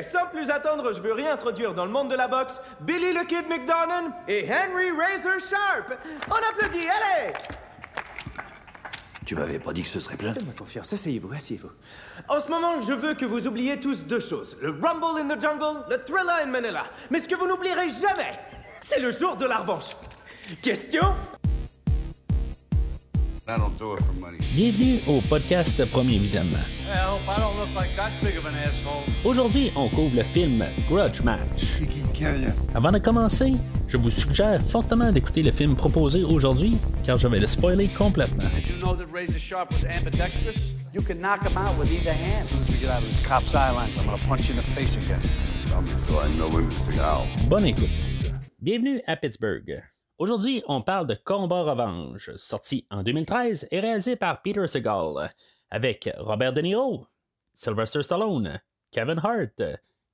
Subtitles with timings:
[0.00, 3.46] Sans plus attendre, je veux réintroduire dans le monde de la boxe Billy le Kid
[3.48, 5.98] McDonough et Henry Razor Sharp.
[6.28, 7.32] On applaudit, allez
[9.26, 10.32] Tu m'avais pas dit que ce serait plein?
[10.32, 11.70] Faites-moi confiance, asseyez-vous, asseyez-vous.
[12.28, 14.56] En ce moment, je veux que vous oubliez tous deux choses.
[14.62, 16.84] Le Rumble in the Jungle, le Thriller in Manila.
[17.10, 18.38] Mais ce que vous n'oublierez jamais,
[18.80, 19.96] c'est le jour de la revanche.
[20.62, 21.14] Question
[24.54, 26.58] Bienvenue au podcast Premier Visionnement.
[26.86, 29.02] I hope I don't look like that big of an asshole.
[29.24, 31.82] Aujourd'hui, on couvre le film Grudge Match.
[32.72, 33.54] Avant de commencer,
[33.88, 38.44] je vous suggère fortement d'écouter le film proposé aujourd'hui, car je vais le spoiler complètement.
[38.54, 40.72] Did you know that Razor Sharp was ambidextrous?
[40.94, 42.46] You can knock him out with either hand.
[42.46, 44.54] As soon as we get out of this cop's eye lines, I'm gonna punch you
[44.54, 45.20] in the face again.
[45.74, 45.84] I'm
[46.16, 47.26] I know him as Gal.
[47.48, 47.90] Bonne écoute.
[48.60, 49.82] Bienvenue à Pittsburgh.
[50.22, 55.32] Aujourd'hui, on parle de Combat Revanche, sorti en 2013 et réalisé par Peter Segal,
[55.68, 57.08] avec Robert De Niro,
[57.54, 58.60] Sylvester Stallone,
[58.92, 59.60] Kevin Hart,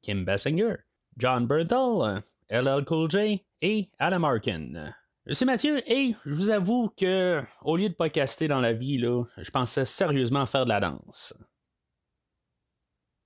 [0.00, 0.76] Kim Basinger,
[1.18, 4.94] John Bernthal, LL Cool J et Adam Arkin.
[5.26, 8.96] Je suis Mathieu et je vous avoue que, au lieu de podcaster dans la vie,
[8.96, 11.34] là, je pensais sérieusement faire de la danse.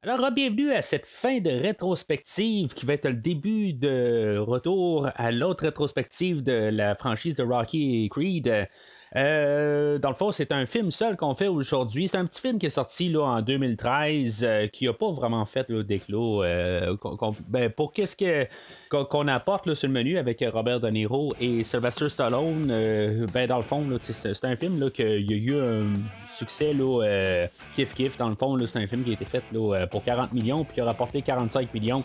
[0.04, 5.30] Alors, bienvenue à cette fin de rétrospective qui va être le début de retour à
[5.30, 8.68] l'autre rétrospective de la franchise de Rocky et Creed.
[9.14, 12.08] Euh, dans le fond, c'est un film seul qu'on fait aujourd'hui.
[12.08, 15.44] C'est un petit film qui est sorti là, en 2013, euh, qui n'a pas vraiment
[15.44, 16.42] fait le d'éclos.
[16.42, 16.96] euh,
[17.48, 18.46] ben, pour qu'est-ce que,
[18.88, 23.46] qu'on, apporte là, sur le menu avec Robert De Niro et Sylvester Stallone, euh, ben,
[23.46, 25.92] dans le fond, c'est, un film y a eu un
[26.26, 28.16] succès là, kiff kiff.
[28.16, 30.74] Dans le fond, c'est un film qui a été fait là, pour 40 millions puis
[30.74, 32.02] qui a rapporté 45 millions.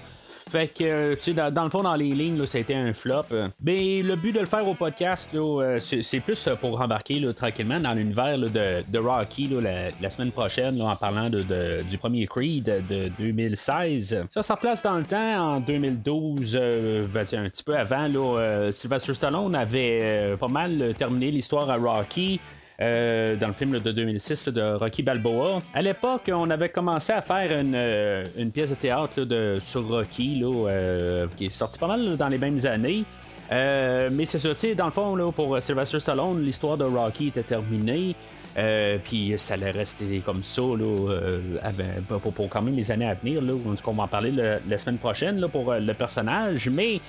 [0.49, 2.73] Fait que, euh, tu sais, dans, le fond, dans les lignes, là, ça a été
[2.73, 3.25] un flop.
[3.61, 7.19] Mais le but de le faire au podcast, là, euh, c'est, plus euh, pour embarquer
[7.19, 11.83] là, tranquillement dans l'univers de, de Rocky là, la, la semaine prochaine, en parlant de,
[11.83, 14.27] du premier Creed de 2016.
[14.29, 18.71] Ça, ça replace dans le temps, en 2012, euh, ben, un petit peu avant, là,
[18.71, 22.39] Sylvester Stallone avait pas mal terminé l'histoire à Rocky.
[22.79, 25.59] Euh, dans le film là, de 2006 là, de Rocky Balboa.
[25.73, 29.57] À l'époque, on avait commencé à faire une, euh, une pièce de théâtre là, de,
[29.59, 33.03] sur Rocky, euh, qui est sortie pas mal dans les mêmes années.
[33.51, 37.41] Euh, mais c'est ça, dans le fond, là, pour Sylvester Stallone, l'histoire de Rocky était
[37.43, 38.15] terminée.
[38.59, 42.01] Euh, puis ça allait rester comme ça là, euh, avec-
[42.33, 43.39] pour, quand même les années à venir.
[43.41, 43.53] Là,
[43.85, 46.67] on va en parler le- la semaine prochaine là, pour euh, le personnage.
[46.69, 46.99] Mais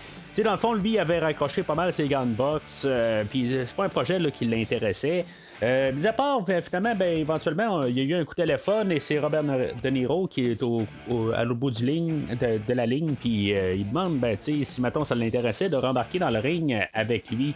[0.44, 2.84] dans le fond, lui avait raccroché pas mal ses gants de boxe.
[2.86, 5.24] euh, puis c'est pas un projet là, qui l'intéressait.
[5.60, 8.42] Euh, mis à part, ben, finalement, ben, éventuellement, il y a eu un coup de
[8.42, 12.26] téléphone et c'est Robert De Niro qui est au, au- à l'autre bout du ligne,
[12.41, 16.20] de, de la ligne, puis euh, il demande ben, si maintenant ça l'intéressait de rembarquer
[16.20, 17.54] dans le ring avec lui.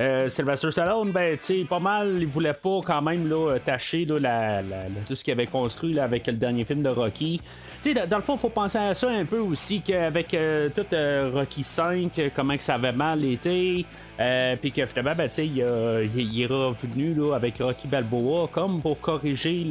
[0.00, 4.06] Euh, Sylvester Stallone, ben, tu sais, pas mal, il voulait pas quand même là, tâcher
[4.06, 7.38] tout ce qu'il avait construit avec le dernier film de Rocky.
[7.82, 10.86] Tu sais, dans, le fond, faut penser à ça un peu aussi, qu'avec euh, tout
[10.94, 13.84] euh, Rocky 5, euh, comment que ça avait mal été.
[14.60, 15.44] Puis que finalement, ben, il,
[16.14, 19.66] il- il est revenu avec Rocky Balboa comme pour corriger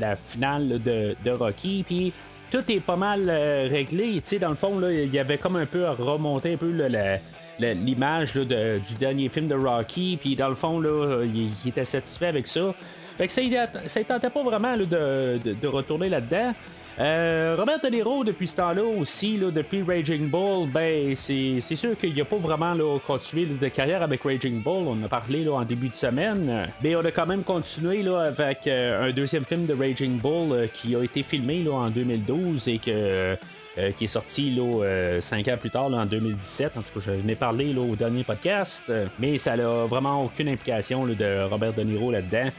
[0.00, 1.84] la, finale de, Rocky.
[1.86, 2.12] Puis
[2.50, 4.20] tout est pas mal réglé.
[4.40, 7.18] Dans le fond, il y avait comme un peu à remonter un peu la-
[7.58, 10.18] l'image du dernier film de Rocky.
[10.20, 12.74] Puis dans le fond, là, il, était satisfait avec ça.
[13.16, 16.54] Fait que ça, il tentait pas vraiment de, de- retourner là-dedans.
[16.98, 21.98] Euh, Robert De Niro, depuis ce temps-là aussi, là, depuis Raging Bull, ben c'est sûr
[21.98, 24.84] qu'il n'a pas vraiment là, continué de carrière avec Raging Bull.
[24.86, 26.68] On a parlé là, en début de semaine.
[26.82, 30.52] Mais on a quand même continué là, avec euh, un deuxième film de Raging Bull
[30.52, 33.36] euh, qui a été filmé là, en 2012 et que.
[33.78, 36.72] Euh, qui est sorti là, euh, cinq ans plus tard, en 2017.
[36.76, 40.48] En tout cas, je, n'ai parlé au dernier podcast, euh, mais ça n'a vraiment aucune
[40.48, 42.50] implication de Robert De Niro là-dedans.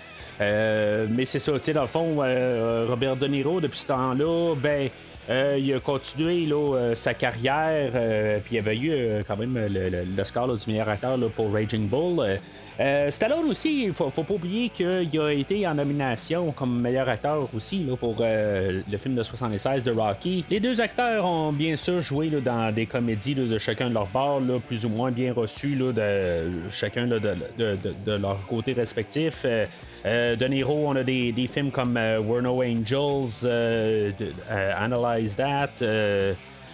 [0.42, 4.56] Euh, mais c'est ça, tu sais, dans le fond, Robert De Niro, depuis ce temps-là,
[4.56, 4.90] ben,
[5.30, 6.50] il a continué
[6.96, 11.18] sa carrière, euh, puis il avait eu quand même le, le, le du meilleur acteur
[11.36, 12.40] pour Raging Bull.
[12.80, 17.48] Euh, Stallone aussi, faut, faut pas oublier qu'il a été en nomination comme meilleur acteur
[17.56, 20.44] aussi pour euh, le film de 76 de Rocky.
[20.50, 24.42] Les deux acteurs ont bien sûr joué dans des comédies de chacun de leur bord,
[24.68, 27.20] plus ou moins bien reçus là, de chacun de,
[28.08, 29.44] leur côté respectif.
[29.46, 29.66] Euh,
[30.06, 33.48] euh, de Niro, on a des, des films comme We're No Angels,
[34.50, 35.84] Analyze That.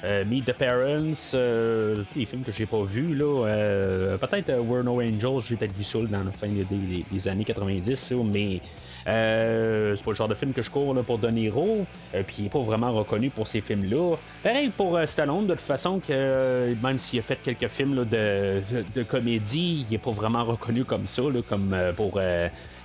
[0.04, 3.48] Euh, Meet the Parents, euh, des films que j'ai pas vus là.
[3.48, 7.44] Euh, peut-être euh, We're No Angels, j'ai peut-être vu ça dans la fin des, années
[7.44, 8.62] 90, là, mais
[9.06, 11.86] c'est pas le genre de film que je cours là, pour De Niro.
[12.28, 14.16] Puis il est pas vraiment reconnu pour ces films-là.
[14.44, 19.86] Pareil pour Stallone, de toute façon, que même s'il a fait quelques films de, comédie,
[19.90, 22.20] il est pas vraiment reconnu comme ça, comme pour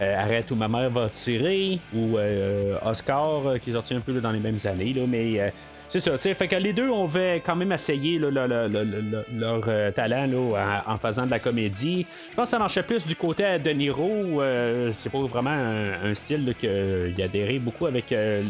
[0.00, 2.16] Arrête où ma mère va tirer ou
[2.84, 5.52] Oscar, qui est sorti un peu dans les mêmes années, mais.
[5.84, 6.34] Euh, c'est ça.
[6.34, 10.96] Fait que les deux, on va quand même essayer là, leur euh, talent là, en,
[10.96, 12.06] faisant de la comédie.
[12.31, 14.42] Je pense que ça marchait plus du côté de Niro.
[14.42, 18.44] Euh, c'est pas vraiment un, style qui a adhéré beaucoup avec euh,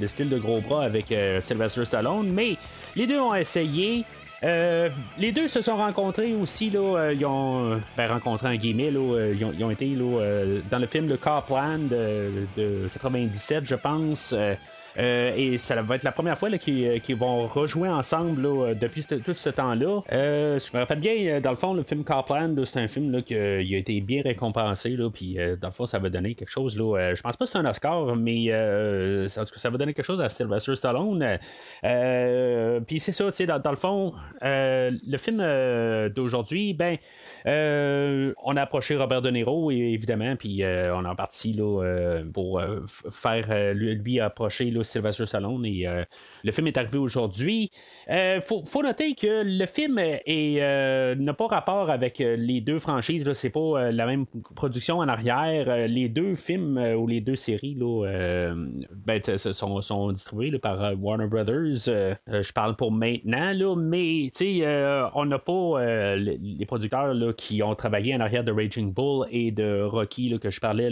[0.00, 2.30] le, style de gros bras avec Sylvester Stallone.
[2.32, 2.56] Mais
[2.96, 4.04] les deux ont essayé.
[4.42, 9.64] les deux se sont rencontrés aussi, là, ils ont ben, rencontré un guillemets, là, ils,
[9.64, 14.34] ont, été là, dans le film Le Carplan de, de 97, je pense.
[14.98, 19.04] Euh, et ça va être la première fois euh, qu'ils vont rejouer ensemble euh, depuis
[19.04, 20.02] tout ce temps-là.
[20.10, 23.60] je me rappelle bien, dans le fond, le film Carpland, c'est un film qui a
[23.60, 24.96] été bien récompensé.
[25.12, 26.76] Puis dans le fond, ça va donner quelque chose.
[26.76, 28.48] Là, je pense pas que c'est un Oscar, mais
[29.28, 31.38] ça va donner quelque chose à Sylvester Stallone.
[32.86, 35.38] puis c'est ça, dans, dans le fond, le film
[36.14, 36.96] d'aujourd'hui, ben,
[37.46, 42.60] on a approché Robert De Niro, évidemment, puis on est parti là, pour
[43.10, 46.04] faire lui, approcher Sylvester Stallone et euh,
[46.44, 47.70] le film est arrivé aujourd'hui.
[48.08, 53.30] Il euh, faut, noter que le film euh, n'a pas rapport avec les deux franchises.
[53.34, 55.88] C'est pas la même production en arrière.
[55.88, 58.54] les deux films ou les deux séries là,
[58.92, 61.86] ben, sont, distribués par Warner Brothers.
[61.86, 64.30] je parle pour maintenant, là, mais
[65.14, 69.82] on n'a pas les producteurs qui ont travaillé en arrière de Raging Bull et de
[69.82, 70.88] Rocky que je parlais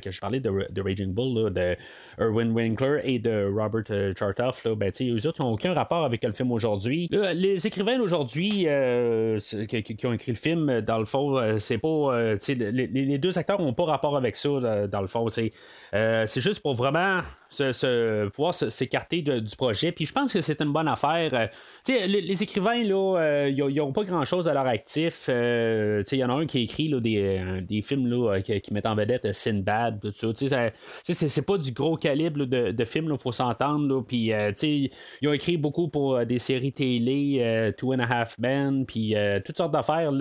[0.00, 1.76] que je parlais de, Raging Bull, de
[2.18, 6.22] Erwin Winkler et de Robert euh, Chartoff, là, ben, eux autres n'ont aucun rapport avec
[6.24, 7.08] le film aujourd'hui.
[7.10, 12.36] Les écrivains d'aujourd'hui euh, qui, ont écrit le film, dans le fond, euh, c'est pas.
[12.48, 15.28] Les, deux acteurs n'ont pas rapport avec ça, dans le fond.
[15.30, 17.20] c'est juste pour vraiment
[17.52, 19.92] se, pouvoir s'écarter du projet.
[19.92, 21.50] Puis je pense que c'est une bonne affaire.
[21.88, 25.28] Les, les, écrivains, là, ils n'ont pas grand-chose à leur actif.
[25.28, 28.94] Il y en a un qui écrit là, des, des, films là, qui, mettent en
[28.94, 30.70] vedette Sinbad, tout ça.
[31.02, 34.02] C'est pas du gros calibre de, de films, il faut s'entendre.
[34.02, 38.06] Puis, euh, ils ont écrit beaucoup pour euh, des séries télé, euh, Two and a
[38.06, 39.14] Half Men, puis
[39.44, 40.12] toutes sortes d'affaires.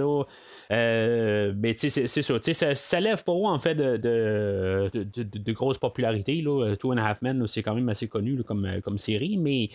[0.69, 5.77] mais c'est ça, ça, ça lève pour eux, en fait, de, de, de, de grosse
[5.77, 6.41] popularité.
[6.41, 6.75] Là.
[6.77, 9.69] Two and a Half C'est quand même assez connu comme, comme série, mais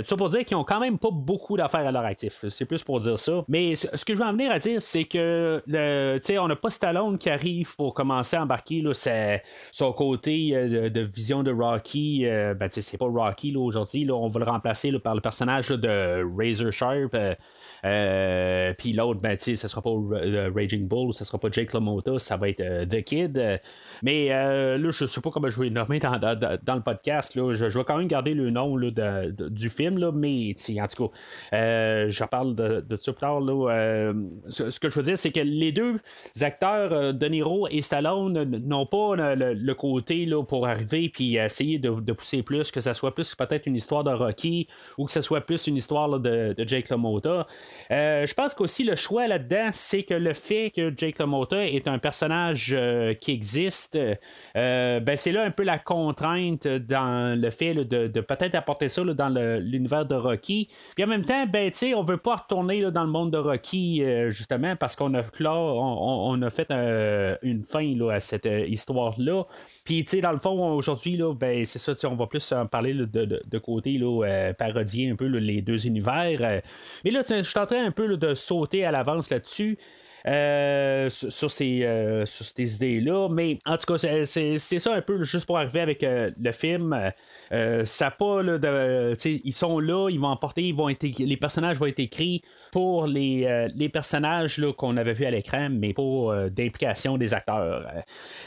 [0.00, 2.44] tout ça pour dire qu'ils ont quand même pas beaucoup d'affaires à leur actif.
[2.48, 3.44] C'est plus pour dire ça.
[3.48, 6.70] Mais ce que je veux en venir à dire, c'est que le, on n'a pas
[6.70, 8.92] Stallone qui arrive pour commencer à embarquer là,
[9.72, 12.24] son côté de, vision de Rocky.
[12.24, 14.08] ben, c'est pas Rocky aujourd'hui.
[14.10, 17.14] On va le remplacer par le personnage de Razor Sharp.
[17.14, 17.34] Euh,
[17.84, 21.72] euh, puis l'autre, ben, tu ce sera pas euh, Raging Bull, ce sera pas Jake
[21.72, 23.60] LaMotta, ça va être The Kid.
[24.02, 26.18] mais là, je sais pas comment je vais nommer dans,
[26.52, 27.34] le podcast.
[27.34, 27.54] Là.
[27.54, 28.90] Je, vais quand même garder le nom là,
[29.30, 31.14] du film, là, mais en tout cas,
[32.08, 33.40] je parle de, ça plus tard.
[33.40, 34.12] Là,
[34.48, 36.00] ce, que je veux dire, c'est que les deux
[36.40, 41.90] acteurs, De Niro et Stallone, n'ont pas le, côté là, pour arriver puis essayer de,
[41.90, 45.22] de pousser plus que ça soit plus peut-être une histoire de Rocky ou que ce
[45.22, 47.46] soit plus une histoire de, Jake LaMotta.
[47.90, 51.88] Euh, je pense qu'aussi le choix là-dedans, c'est que le fait que Jake LaMotta est
[51.88, 53.98] un personnage euh, qui existe,
[54.56, 59.02] euh, ben c'est là un peu la contrainte dans le fait de, peut-être apporter ça
[59.04, 60.68] dans l'univers de Rocky.
[60.94, 64.76] Puis en même temps, ben on veut pas retourner dans le monde de Rocky justement
[64.76, 66.70] parce qu'on a on, a fait
[67.42, 69.44] une fin à cette histoire-là.
[69.84, 73.98] Puis dans le fond, aujourd'hui, ben c'est ça, on va plus en parler de, côté
[73.98, 76.38] là, euh, parodier un peu les deux univers.
[76.40, 76.60] Euh.
[77.04, 79.78] mais là, je suis en train un peu de sauter à l'avance là-dessus.
[80.26, 83.28] Euh, sur, ces, euh, sur ces idées-là.
[83.30, 86.96] Mais en tout cas, c'est ça un peu juste pour arriver avec euh, le film.
[87.84, 89.16] ça pas de.
[89.44, 93.06] Ils sont là, ils vont emporter, ils vont être, les personnages vont être écrits pour
[93.06, 97.86] les, les personnages qu'on avait vus à l'écran, mais pour d'implication des acteurs.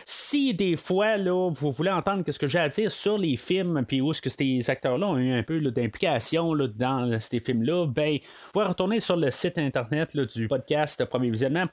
[0.06, 3.84] si des fois là, vous voulez entendre ce que j'ai à dire sur les films,
[3.88, 8.14] puis où est-ce que ces acteurs-là ont eu un peu d'implication dans ces films-là, ben,
[8.14, 11.65] vous pouvez retourner sur le site internet du podcast Premier Visionnement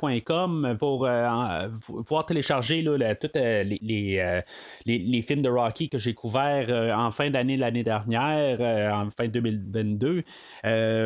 [0.78, 4.40] pour euh, pouvoir télécharger tous euh, les, euh,
[4.86, 8.60] les, films de Rocky que j'ai couverts en fin d'année l'année dernière,
[8.94, 10.22] en fin 2022.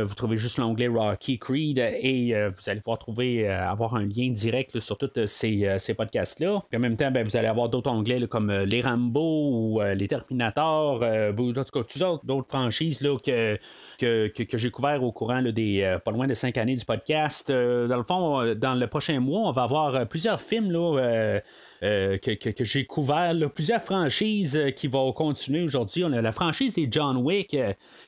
[0.04, 4.78] vous trouvez juste l'onglet Rocky Creed et vous allez pouvoir trouver, avoir un lien direct
[4.80, 6.62] sur tous ces, ces podcasts-là.
[6.74, 11.02] en même temps, ben, vous allez avoir d'autres onglets comme les Rambo ou les Terminators,
[11.02, 13.58] ou, en tout cas, d'autres franchises là, que,
[13.98, 17.50] que, que, j'ai couverts au courant des pas loin de cinq années du podcast.
[17.50, 21.40] dans le fond, dans le prochain mois, on va avoir euh, plusieurs films là,
[21.83, 26.04] euh, que, que, j'ai couvert plusieurs franchises qui vont continuer aujourd'hui.
[26.04, 27.56] On a la franchise des John Wick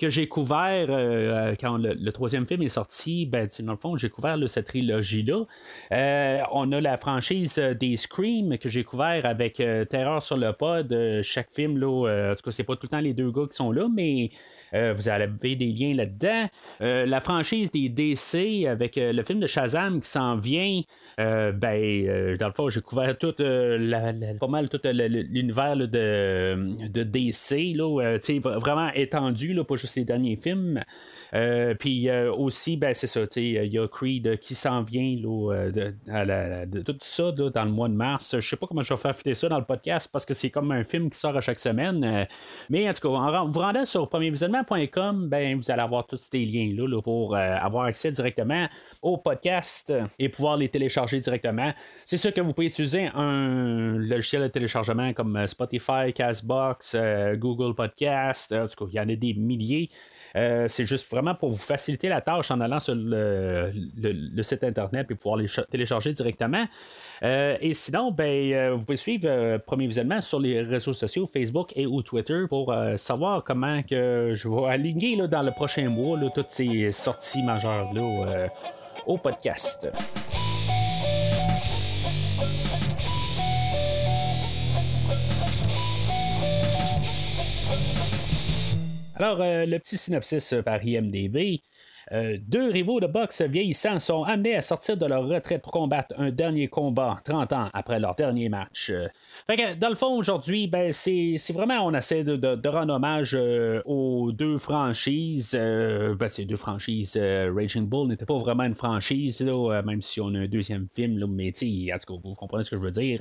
[0.01, 0.87] que j'ai couvert
[1.61, 3.27] quand le, troisième film est sorti.
[3.27, 5.45] Ben, dans le fond, j'ai couvert cette trilogie-là.
[6.53, 10.95] on a la franchise des Scream que j'ai couvert avec Terreur sur le pod.
[11.23, 13.57] chaque film, là, en tout cas, c'est pas tout le temps les deux gars qui
[13.57, 14.31] sont là, mais
[14.73, 16.49] vous avez des liens là-dedans.
[16.81, 20.81] la franchise des DC avec le film de Shazam qui s'en vient.
[21.19, 23.17] ben, dans le fond, j'ai couvert
[24.41, 28.19] pas mal tout l'univers de, de DC, là,
[28.59, 30.83] vraiment étendu, là, pas juste les derniers films.
[31.35, 35.71] Euh, puis euh, aussi, ben, c'est ça, il y a Creed qui s'en vient là,
[35.71, 38.37] de, tout ça dans le mois de mars.
[38.39, 40.51] Je sais pas comment je vais faire filer ça dans le podcast parce que c'est
[40.51, 42.05] comme un film qui sort à chaque semaine.
[42.05, 42.25] Euh,
[42.71, 46.45] mais en tout cas, en vous rendant sur premiervisionnement.com, ben, vous allez avoir tous ces
[46.45, 48.67] liens-là pour avoir accès directement
[49.03, 51.73] au podcast et pouvoir les télécharger directement.
[52.05, 53.48] C'est sûr que vous pouvez utiliser un
[53.99, 56.97] logiciel de téléchargement comme Spotify, Castbox,
[57.35, 58.53] Google Podcast.
[58.53, 59.91] En tout cas, il y en a des milliers.
[60.37, 63.73] Euh, c'est juste vraiment pour vous faciliter la tâche en allant sur le,
[64.43, 66.65] site internet et pouvoir les télécharger directement.
[67.23, 71.73] Euh, et sinon, ben, euh, vous pouvez suivre Premier Visionnement sur les réseaux sociaux, Facebook
[71.77, 76.19] et ou Twitter pour savoir comment que je vais aligner là, dans le prochain mois
[76.35, 78.49] toutes ces sorties majeures là,
[79.07, 79.89] au podcast.
[89.19, 91.61] Alors, euh, le petit synopsis euh, par IMDB.
[92.13, 96.15] Euh, deux rivaux de boxe vieillissants sont amenés à sortir de leur retraite pour combattre
[96.17, 98.91] un dernier combat 30 ans après leur dernier match.
[98.91, 99.09] Euh,
[99.79, 104.59] dans le fond, aujourd'hui, ben, c'est, vraiment, on essaie de, rendre hommage euh, aux deux
[104.59, 105.53] franchises.
[105.53, 110.41] ben, ces deux franchises, Raging Bull n'était pas vraiment une franchise, même si on a
[110.41, 113.21] un deuxième film, là, mais en tout cas, vous comprenez ce que je veux dire.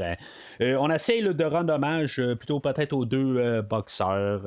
[0.59, 4.43] on essaie de rendre hommage plutôt peut-être aux deux boxeurs.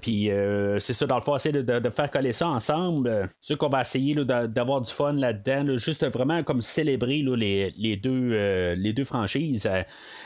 [0.00, 0.30] Puis
[0.78, 3.11] c'est ça, dans le fond, essayer de faire coller ça ensemble.
[3.12, 8.30] Euh, ce qu'on va essayer d'avoir du fun là-dedans, juste vraiment comme célébrer les, deux,
[8.32, 9.68] euh, les deux franchises.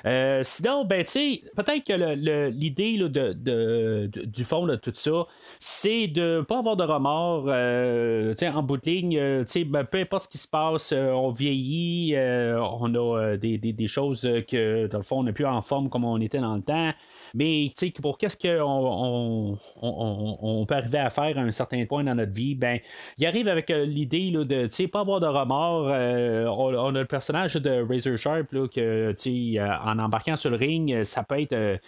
[0.04, 5.26] Euh, sinon, ben, peut-être que l'idée de, du fond de tout ça,
[5.58, 9.44] c'est de pas avoir de remords en bout de ligne.
[9.66, 14.98] Ben, peu importe ce qui se passe, on vieillit, on a des, choses que, dans
[14.98, 16.92] le fond, on n'est plus en forme comme on était dans le temps.
[17.34, 22.32] Mais pour qu'est-ce qu'on on, peut arriver à faire à un certain point dans notre
[22.32, 22.75] vie, ben,
[23.18, 25.88] il arrive avec euh, l'idée de ne pas avoir de remords.
[25.88, 30.56] Euh, on, a le personnage de Razor Sharp là, que euh, en embarquant sur le
[30.56, 31.80] ring, ça peut être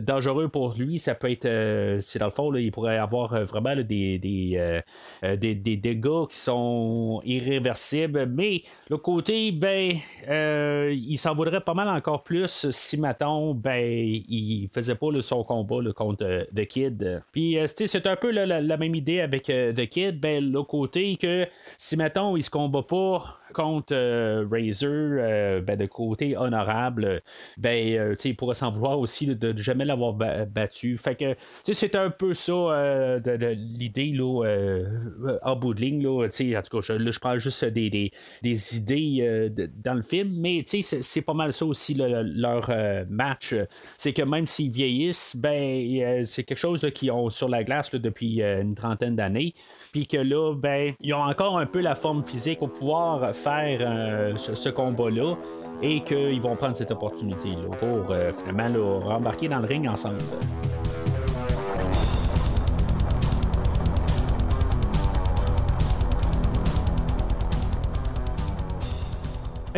[0.00, 0.98] dangereux pour lui.
[0.98, 2.00] Ça peut être.
[2.02, 4.80] c'est dans le fond, il pourrait avoir vraiment des, des,
[5.22, 8.26] des, dégâts qui sont irréversibles.
[8.26, 9.96] Mais le côté, ben,
[10.28, 15.76] il s'en voudrait pas mal encore plus si, mettons, ben, il faisait pas son combat
[15.94, 17.22] contre The Kid.
[17.32, 21.46] Puis, c'est un peu la, même idée avec The Ben, le côté que
[21.78, 27.22] si, mettons, il se combat pas contre euh, Razor, euh, ben, de côté honorable,
[27.56, 30.98] ben, euh, il pourrait s'en vouloir aussi de, de jamais l'avoir battu.
[30.98, 31.34] Fait que
[31.64, 34.14] c'est un peu ça de, l'idée
[35.42, 36.06] en bout de ligne.
[36.06, 38.10] En tout cas, je, je prends juste des, des,
[38.42, 39.50] des idées
[39.82, 42.70] dans le film, mais c'est pas mal ça aussi leur
[43.08, 43.54] match.
[43.96, 48.42] C'est que même s'ils vieillissent, ben, c'est quelque chose qu'ils ont sur la glace depuis
[48.42, 49.54] une trentaine d'années.
[49.92, 53.78] Puis que là, ben, ils ont encore un peu la forme physique au pouvoir faire
[53.80, 55.36] euh, ce, combat-là
[55.82, 60.18] et qu'ils vont prendre cette opportunité-là pour euh, finalement rembarquer dans le ring ensemble.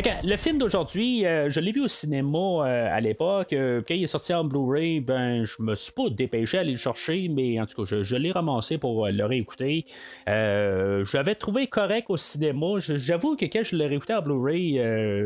[0.05, 3.55] Le film d'aujourd'hui, euh, je l'ai vu au cinéma euh, à l'époque.
[3.55, 6.73] Euh, quand il est sorti en Blu-ray, ben, je me suis pas dépêché à aller
[6.73, 9.87] le chercher, mais en tout cas, je, l'ai ramassé pour le réécouter.
[10.27, 12.79] je l'avais trouvé correct au cinéma.
[12.79, 14.81] J'avoue que quand je l'ai réécouté en Blu-ray,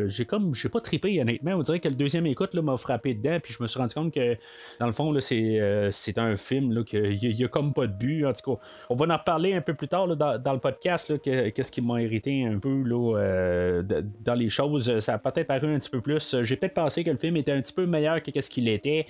[0.07, 1.53] j'ai comme, j'ai pas trippé, honnêtement.
[1.53, 4.15] On dirait que le deuxième écoute m'a frappé dedans, puis je me suis rendu compte
[4.15, 4.37] que,
[4.79, 8.25] dans le fond, c'est, un film qu'il y, a comme pas de but.
[8.25, 11.73] En tout cas, on va en reparler un peu plus tard dans, le podcast, qu'est-ce
[11.73, 13.83] qui m'a irrité un peu là,
[14.25, 16.37] dans les euh, ça a peut-être paru un petit peu plus.
[16.43, 19.07] J'ai peut-être pensé que le film était un petit peu meilleur que ce qu'il était.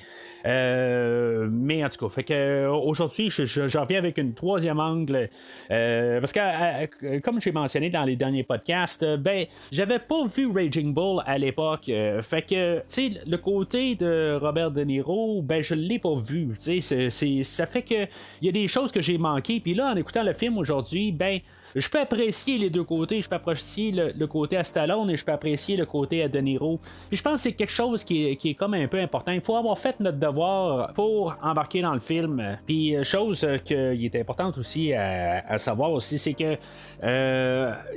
[0.47, 5.29] Euh, mais en tout cas, fait que euh, aujourd'hui, j'en viens avec une troisième angle.
[5.69, 11.23] parce que, comme j'ai mentionné dans les derniers podcasts, ben, j'avais pas vu Raging Bull
[11.27, 11.91] à l'époque.
[12.23, 16.49] fait que, tu sais, le côté de Robert De Niro, ben, je l'ai pas vu.
[16.63, 18.07] Tu sais, ça fait que
[18.41, 19.61] il y a des choses que j'ai manquées.
[19.61, 21.41] Puis là, en écoutant le film aujourd'hui, ben,
[21.75, 23.23] je peux apprécier les deux côtés.
[23.23, 26.39] Je peux apprécier le, côté à Stallone et je peux apprécier le côté à De
[26.39, 26.79] Niro.
[27.09, 29.33] Puis je pense que c'est quelque chose qui est, comme un peu important.
[29.33, 32.59] Il faut avoir fait notre devoir pour embarquer dans le film.
[32.67, 36.57] Puis chose qui est importante aussi à, savoir aussi, c'est que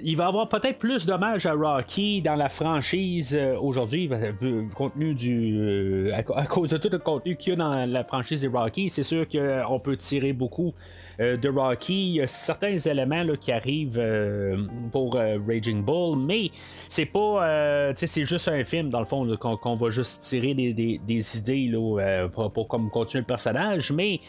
[0.03, 4.09] il va avoir peut-être plus d'hommages à Rocky dans la franchise aujourd'hui,
[4.75, 8.47] contenu du à, cause de tout le contenu qu'il y a dans la franchise des
[8.47, 10.73] Rocky, c'est sûr qu'on peut tirer beaucoup
[11.19, 12.09] de Rocky.
[12.09, 13.62] Il y a certains éléments là, qui arrivent
[14.91, 16.49] pour Raging Bull, mais
[16.89, 17.47] c'est pas.
[17.47, 21.99] Euh, c'est juste un film, dans le fond, qu'on va juste tirer des, idées là,
[22.01, 24.19] euh, pour, comme continuer le personnage, mais.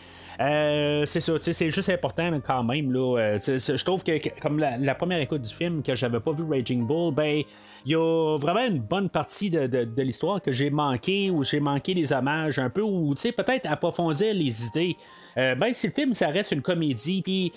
[0.40, 2.92] Euh, c'est ça, c'est juste important quand même.
[2.92, 6.86] Là, je trouve que comme la, première écoute du film, que j'avais pas vu Raging
[6.86, 7.42] Bull, ben
[7.84, 11.94] il y a vraiment une bonne partie de, l'histoire que j'ai manqué, ou j'ai manqué
[11.94, 14.96] des hommages un peu, ou peut-être approfondir les idées.
[15.36, 17.52] ben si le film ça reste une comédie, puis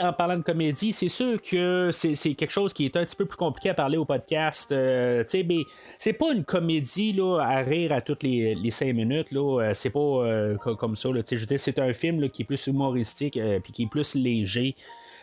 [0.00, 3.26] en parlant de comédie, c'est sûr que c'est quelque chose qui est un petit peu
[3.26, 4.72] plus compliqué à parler au podcast.
[4.72, 5.64] Euh, mais
[5.98, 9.32] c'est pas une comédie là, à rire à toutes les, les cinq minutes.
[9.32, 9.60] Là.
[9.60, 11.10] Euh, c'est pas euh, comme ça.
[11.10, 14.74] Là, je c'est un film qui est plus humoristique puis qui est plus léger.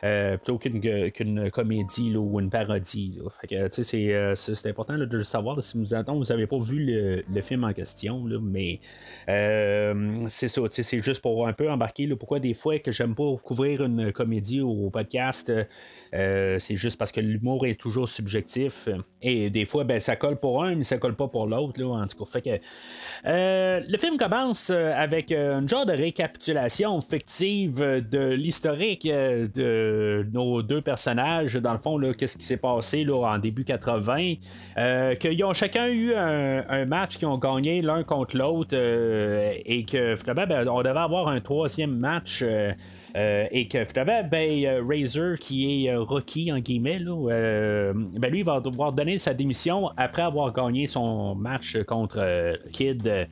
[0.03, 3.21] Euh, plutôt qu'une, comédie ou une parodie.
[3.53, 7.63] Euh, c'est, important de le savoir si vous attendez, vous n'avez pas vu le, film
[7.63, 8.81] en question, mais
[9.29, 13.35] euh, c'est ça, c'est juste pour un peu embarquer pourquoi des fois que j'aime pas
[13.43, 15.51] couvrir une comédie au podcast,
[16.11, 18.89] c'est juste parce que l'humour est toujours subjectif
[19.21, 22.05] et des fois ben, ça colle pour un mais ça colle pas pour l'autre en
[22.07, 22.59] tout cas fait que
[23.25, 29.92] le film commence avec un genre de récapitulation fictive de l'historique de
[30.31, 34.33] nos deux personnages, dans le fond, qu'est-ce qui s'est passé là, en début 80,
[34.77, 39.83] euh, qu'ils ont chacun eu un, match qu'ils ont gagné l'un contre l'autre euh, et
[39.85, 42.41] que finalement, ben, on devait avoir un troisième match.
[42.41, 42.71] Euh,
[43.15, 48.91] euh, et que finalement, ben, Razor, qui est Rocky, en guillemets, ben, lui, va devoir
[48.91, 53.27] donner sa démission après avoir gagné son match contre Kid.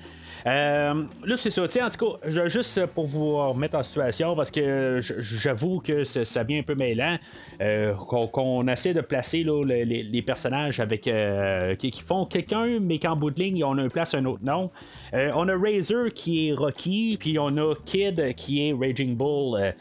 [0.48, 1.64] Euh, là, c'est ça.
[1.64, 6.60] En tout cas, juste pour vous remettre en situation, parce que j'avoue que ça vient
[6.60, 7.18] un peu mêlant,
[7.62, 13.32] euh, qu'on essaie de placer les, personnages avec euh, qui, font quelqu'un, mais qu'en bout
[13.32, 14.72] de ligne, on a place un autre nom.
[15.14, 19.74] on a Razor qui est Rocky, puis on a Kid qui est Raging Bull.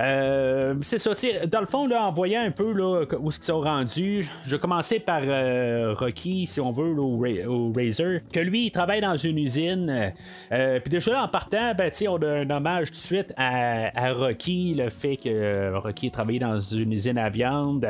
[0.00, 1.12] Euh, c'est ça,
[1.46, 4.58] dans le fond, là, en voyant un peu là, où qu'ils sont rendus, je vais
[4.58, 9.38] commencer par euh, Rocky, si on veut, au, Razor, que lui, il travaille dans une
[9.38, 10.12] usine.
[10.52, 14.74] Euh, puis déjà, en partant, ben, on a un hommage tout de suite à, Rocky,
[14.74, 17.86] le fait que Rocky travaillé dans une usine à viande.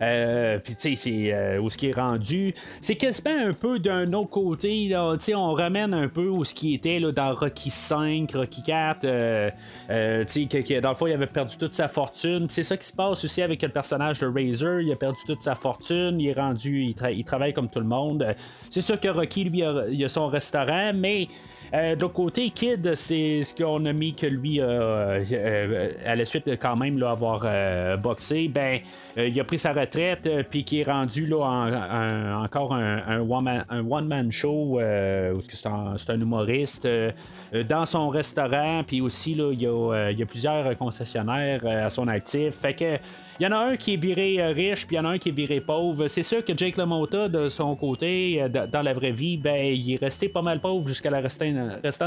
[0.00, 2.54] puis, tu sais, c'est où ce qui est rendu.
[2.80, 6.74] C'est quasiment un peu d'un autre côté, là, on ramène un peu où ce qui
[6.74, 9.00] était là, dans Rocky 5, Rocky 4.
[9.00, 9.06] tu
[10.26, 12.46] sais, que, dans le fond, il avait perdu toute sa fortune.
[12.50, 14.80] C'est ça qui se passe aussi avec le personnage de Razor.
[14.80, 16.20] Il a perdu toute sa fortune.
[16.20, 18.34] Il est rendu, il, travaille comme tout le monde.
[18.68, 21.28] C'est sûr que Rocky, lui, il a son restaurant, mais
[21.72, 26.24] euh, de côté, Kid, c'est ce qu'on a mis que lui, euh, euh, à la
[26.24, 27.46] suite de quand même là, avoir
[27.98, 28.80] boxé, ben,
[29.16, 34.80] il a pris sa retraite, puis qui est rendu là, en, encore un, one-man show,
[34.80, 36.88] c'est un, humoriste,
[37.68, 42.54] dans son restaurant, puis aussi, là, il, y a, plusieurs concessionnaires à son actif.
[42.54, 42.98] Fait que
[43.40, 45.12] il y en a un qui est viré euh, riche, puis il y en a
[45.12, 46.08] un qui est viré pauvre.
[46.08, 49.94] C'est sûr que Jake LaMotta, de son côté, euh, dans la vraie vie, ben, il
[49.94, 51.46] est resté pas mal pauvre jusqu'à la restant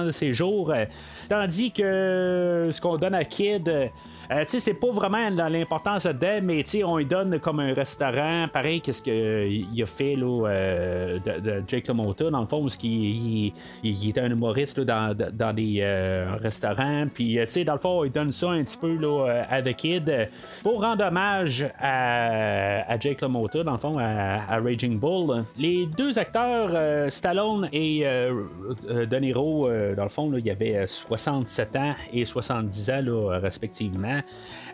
[0.05, 0.71] de ses jours.
[0.71, 0.85] Euh,
[1.29, 3.91] tandis que ce qu'on donne à Kid,
[4.31, 8.79] euh, c'est pas vraiment dans l'importance de mais on lui donne comme un restaurant, pareil
[8.79, 13.51] qu'est-ce qu'il a fait là, euh, de, Jake LaMotta, dans le fond, parce qu'il
[13.83, 18.31] il, était un humoriste dans, dans, des euh, restaurants, puis dans le fond, il donne
[18.31, 20.29] ça un petit peu là, à The Kid
[20.63, 25.43] pour rendre hommage à, à Jake LaMotta, dans le fond, à, Raging Bull.
[25.57, 29.42] Les deux acteurs, Stallone et De Niro,
[29.95, 34.21] dans le fond, il y avait 67 ans et 70 ans, là, respectivement.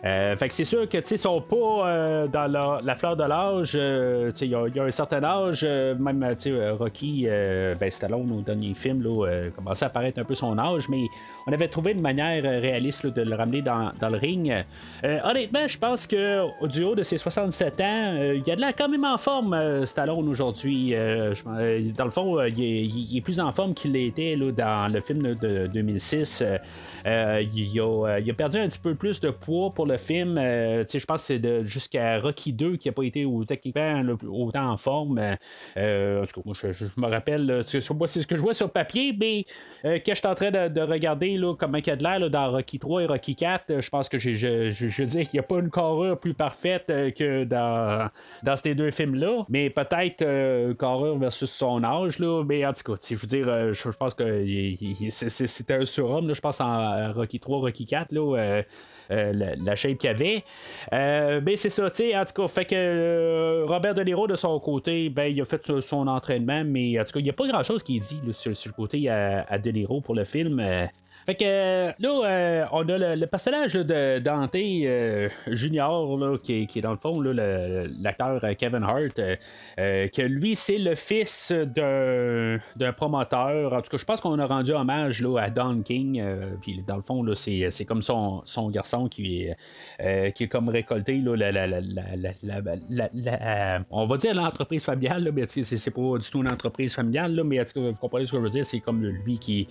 [0.04, 3.72] Euh, fait que c'est sûr que ils sont pas euh, dans la, fleur de l'âge.
[3.74, 6.36] Euh, il y, a un certain âge, même
[6.78, 11.06] Rocky, ben, Stallone au dernier film là, commençait à apparaître un peu son âge, mais
[11.46, 14.52] on avait trouvé une manière réaliste de le ramener dans, le ring.
[15.02, 18.72] honnêtement, je pense que du haut de ses 67 ans, il y a de la
[18.72, 20.94] quand même en forme Stallone aujourd'hui.
[20.94, 26.44] dans le fond, il est, plus en forme qu'il l'était dans le film de 2006,
[27.04, 30.36] il a, perdu un petit peu plus de poids pour le film.
[30.36, 35.18] je pense que c'est jusqu'à Rocky 2 qui n'a pas été techniquement autant en forme.
[35.18, 39.44] en tout cas, moi, je, me rappelle, c'est ce que je vois sur papier, mais
[39.82, 42.78] quand je suis en train de, regarder là, il y a de l'air dans Rocky
[42.78, 45.70] 3 et Rocky 4, je pense que je, veux dire qu'il n'y a pas une
[45.70, 48.08] carrure plus parfaite que dans,
[48.56, 49.44] ces deux films-là.
[49.48, 52.44] Mais peut-être euh, carrure versus son âge, là.
[52.44, 54.24] Mais en tout cas, je veux dire, euh, je, pense que
[55.10, 58.62] c'était un surhomme, je pense en Rocky 3, Rocky 4, là, euh,
[59.08, 60.44] la, la, shape qu'il avait.
[60.92, 64.58] mais c'est ça, tu sais, en tout cas, fait que Robert De Niro, de son
[64.60, 67.46] côté, ben, il a fait son entraînement, mais en tout cas, il n'y a pas
[67.46, 70.60] grand-chose qui est dit sur, le côté à, à De Niro pour le film.
[71.30, 76.62] Fait que euh, là, euh, on a le, personnage de Dante euh, Junior, là, qui,
[76.62, 79.20] est dans le fond l'acteur Kevin Hart,
[79.76, 82.58] que lui, c'est le fils d'un
[82.96, 83.72] promoteur.
[83.72, 86.20] En tout cas, je pense qu'on a rendu hommage là, à Don King.
[86.60, 91.22] Puis dans le fond, c'est comme son, son garçon qui, est qui est comme récolté
[93.90, 97.92] on va dire l'entreprise familiale, mais c'est pas du tout une entreprise familiale, mais vous
[97.92, 99.68] comprenez ce que je veux dire, c'est comme lui qui,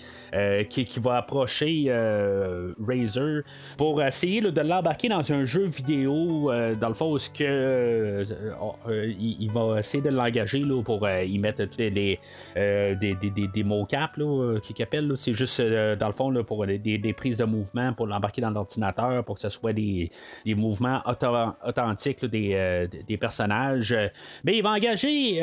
[0.70, 1.49] qui, qui va approcher
[1.90, 3.44] euh, Razer
[3.78, 8.26] pour essayer de l'embarquer dans un jeu vidéo, euh, dans le fond, que, euh,
[9.20, 12.20] il, va essayer de l'engager pour y mettre des, des,
[12.56, 13.52] des, des
[14.64, 15.14] qui appelle.
[15.16, 19.36] C'est juste, dans le fond, pour des, prises de mouvement pour l'embarquer dans l'ordinateur, pour
[19.36, 20.10] que ce soit des,
[20.46, 23.96] mouvements authentiques des, des personnages.
[24.44, 25.42] Mais il va engager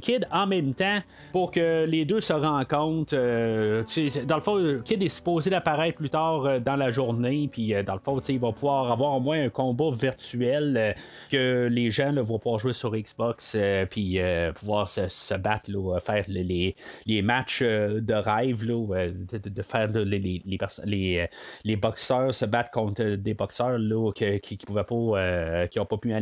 [0.00, 0.98] Kid en même temps
[1.32, 3.14] pour que les deux se rencontrent.
[3.14, 7.48] dans le fond, Kid est supposé d'apparaître plus tard euh, dans la journée.
[7.50, 10.92] Puis euh, dans le fond, il va pouvoir avoir au moins un combat virtuel euh,
[11.30, 13.56] que les gens vont pouvoir jouer sur Xbox.
[13.90, 14.18] puis
[14.54, 15.70] pouvoir se, battre,
[16.02, 16.74] faire les,
[17.06, 20.42] les, matchs de rêve, de, faire les,
[20.84, 21.28] les,
[21.64, 23.78] les, boxeurs se battre contre des boxeurs
[24.14, 26.12] qui, qui, pouvaient pas, qui ont pas pu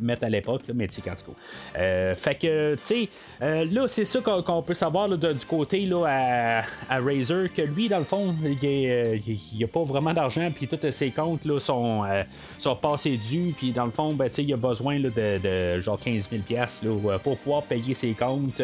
[0.00, 0.62] mettre à l'époque.
[0.74, 1.16] Mais tu sais, quand
[2.14, 3.08] fait que, tu sais,
[3.40, 7.98] là, c'est ça qu'on peut savoir du côté là, à, à Razer, que lui, dans
[7.98, 9.20] le fond, il
[9.56, 12.22] n'y a pas vraiment d'argent, puis tous ses comptes là, sont, euh,
[12.58, 16.28] sont passés dus, puis dans le fond, ben, il a besoin là, de, genre 15
[16.30, 16.42] 000
[16.82, 18.62] là, pour pouvoir payer ses comptes.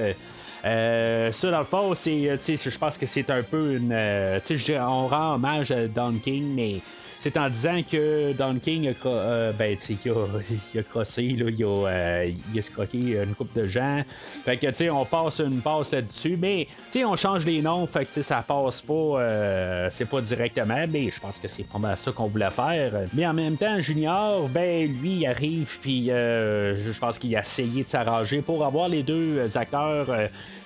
[0.66, 3.92] Euh, ça, dans le fond, c'est, je pense que c'est un peu une.
[3.92, 4.40] Euh,
[4.80, 6.80] on rend hommage à Don King, mais
[7.18, 10.26] c'est en disant que Don King a, euh, ben, il a,
[10.74, 14.02] il a crossé, là, il, a, euh, il a scroqué une coupe de gens.
[14.44, 17.62] Fait que, tu sais, on passe une passe là-dessus, mais, tu sais, on change les
[17.62, 21.66] noms, fait que, ça passe pas, euh, c'est pas directement, mais je pense que c'est
[21.66, 22.92] pas ça qu'on voulait faire.
[23.14, 27.84] Mais en même temps, Junior, ben, lui, il arrive, puis je pense qu'il a essayé
[27.84, 30.08] de s'arranger pour avoir les deux acteurs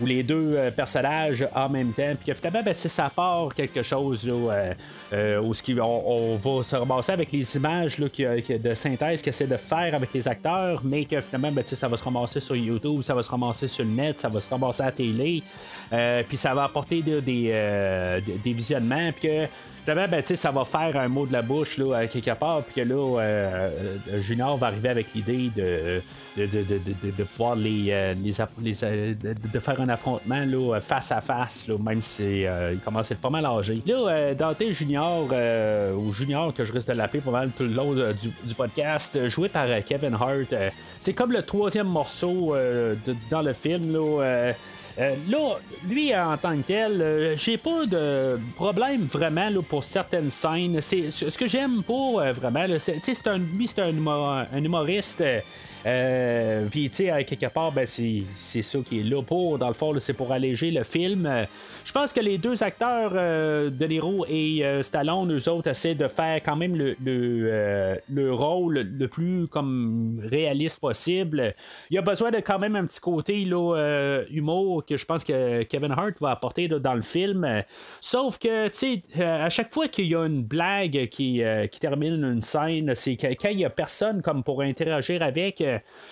[0.00, 4.26] ou les deux personnages en même temps, puis que finalement, ben, ça part quelque chose,
[4.26, 4.74] là,
[5.40, 9.46] où ce on, on va se ramasser avec les images là, de synthèse qu'il essaie
[9.46, 13.02] de faire avec les acteurs, mais que finalement, ben, ça va se ramasser sur YouTube,
[13.02, 15.42] ça va se ramasser sur le net, ça va se ramasser à télé,
[15.92, 19.46] euh, puis ça va apporter des, euh, des visionnements, puis que
[19.86, 22.94] ben, ça va faire un mot de la bouche là, quelque part, puis que là,
[22.94, 23.70] euh,
[24.08, 26.02] euh, Junior va arriver avec l'idée de
[26.36, 31.20] de, de, de, de, pouvoir les, euh, les, de faire un affrontement là, face à
[31.20, 33.82] face, là, même si il commence à être pas mal âgé.
[33.84, 35.24] Là, Dante Junior,
[35.96, 39.28] ou Junior, que je risque de l'appeler pas mal tout le long du, du, podcast,
[39.28, 40.54] joué par Kevin Hart,
[41.00, 42.54] c'est comme le troisième morceau
[43.28, 43.92] dans le film.
[43.92, 44.54] Là,
[44.98, 49.84] euh, là, lui, en tant que tel, euh, j'ai pas de problème vraiment là, pour
[49.84, 50.80] certaines scènes.
[50.80, 52.66] C'est ce que j'aime pas euh, vraiment.
[52.78, 54.06] C'est un, lui, c'est un,
[54.52, 55.22] un, humoriste
[55.86, 59.58] euh, puis, tu sais, quelque part, ben, c'est ça qui est là pour.
[59.58, 61.46] Dans le fond, c'est pour alléger le film.
[61.84, 65.94] Je pense que les deux acteurs, euh, De Niro et euh, Stallone, eux autres, essaient
[65.94, 66.96] de faire quand même le,
[68.08, 71.54] le, rôle le plus comme réaliste possible.
[71.90, 75.24] Il y a besoin de quand même un petit côté là, humour que je pense
[75.24, 77.46] que Kevin Hart va apporter dans le film.
[78.00, 82.22] Sauf que, tu sais, à chaque fois qu'il y a une blague qui, qui termine
[82.24, 85.62] une scène, c'est quand il y a personne comme pour interagir avec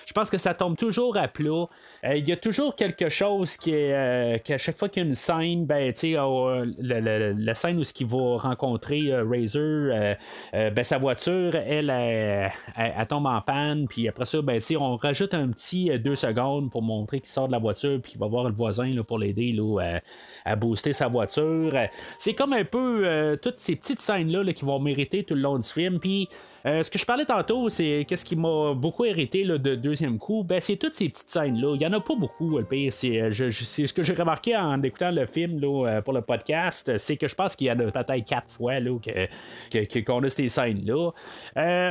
[0.06, 1.66] je pense que ça tombe toujours à plat.
[2.04, 5.06] Euh, il y a toujours quelque chose qui est euh, qu'à chaque fois qu'il y
[5.06, 9.24] a une scène, ben, tu sais, oh, la, scène où ce qu'il va rencontrer euh,
[9.24, 10.16] Razor,
[10.52, 15.48] ben, sa voiture, elle, elle, tombe en panne, puis après ça, ben, on rajoute un
[15.48, 18.94] petit deux secondes pour montrer qu'il sort de la voiture, puis qu'il va voir voisin
[18.94, 20.00] là, pour l'aider là,
[20.44, 21.72] à, booster sa voiture.
[22.18, 25.68] C'est comme un peu toutes ces petites scènes-là qui vont mériter tout le long du
[25.68, 25.98] film.
[25.98, 26.28] Puis
[26.64, 30.44] ce que je parlais tantôt, c'est qu'est-ce qui m'a beaucoup hérité là, de deuxième coup.
[30.44, 31.74] Ben, c'est toutes ces petites scènes-là.
[31.74, 32.92] Il y en a pas beaucoup, le pire.
[32.92, 37.28] C'est, ce que j'ai remarqué en écoutant le film là, pour le podcast, c'est que
[37.28, 38.96] je pense qu'il y en a peut-être quatre fois là,
[39.70, 41.10] que, qu'on a ces scènes-là.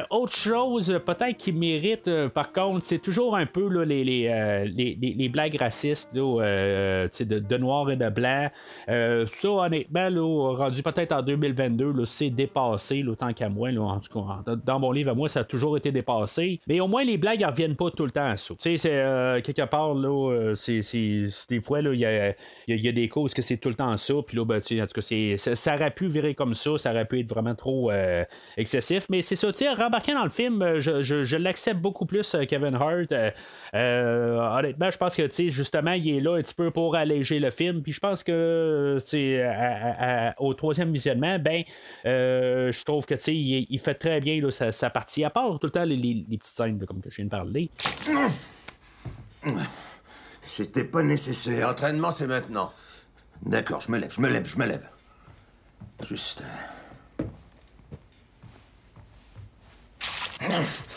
[0.09, 5.29] autre chose, peut-être qui mérite, par contre, c'est toujours un peu là, les, les, les,
[5.29, 8.49] blagues racistes là, de, de, noir et de blanc.
[8.87, 13.71] ça, honnêtement, là, rendu peut-être en 2022, c'est dépassé, tant qu'à moi.
[13.71, 16.59] Là, en tout cas, dans mon livre à moi, ça a toujours été dépassé.
[16.67, 18.53] Mais au moins, les blagues ne reviennent pas tout le temps à ça.
[18.55, 20.81] Tu sais, c'est euh, quelque part, là, euh, c'est,
[21.49, 24.13] des fois, il y a, des causes que c'est tout le temps ça.
[24.25, 26.77] Puis là, ben, tu en tout cas, ça, aurait pu virer comme ça.
[26.77, 28.23] Ça aurait pu être vraiment trop euh,
[28.57, 29.07] excessif.
[29.09, 33.11] Mais c'est ça, tu sais, rembarquer dans le film, je, l'accepte beaucoup plus, Kevin Hart.
[33.73, 37.39] honnêtement, je pense que, tu sais, justement, il est là un petit peu pour alléger
[37.39, 37.81] le film.
[37.81, 38.97] Puis je pense que,
[40.37, 41.63] au troisième visionnement, ben,
[42.03, 45.71] je trouve que, tu sais, il, fait très bien sa, partie, à part tout le
[45.71, 47.69] temps les, petites scènes, comme que je viens de parler.
[50.55, 51.67] C'était pas nécessaire.
[51.67, 52.73] L'entraînement, c'est maintenant.
[53.43, 54.87] D'accord, je me lève, je me lève, je me lève.
[56.07, 56.43] Juste.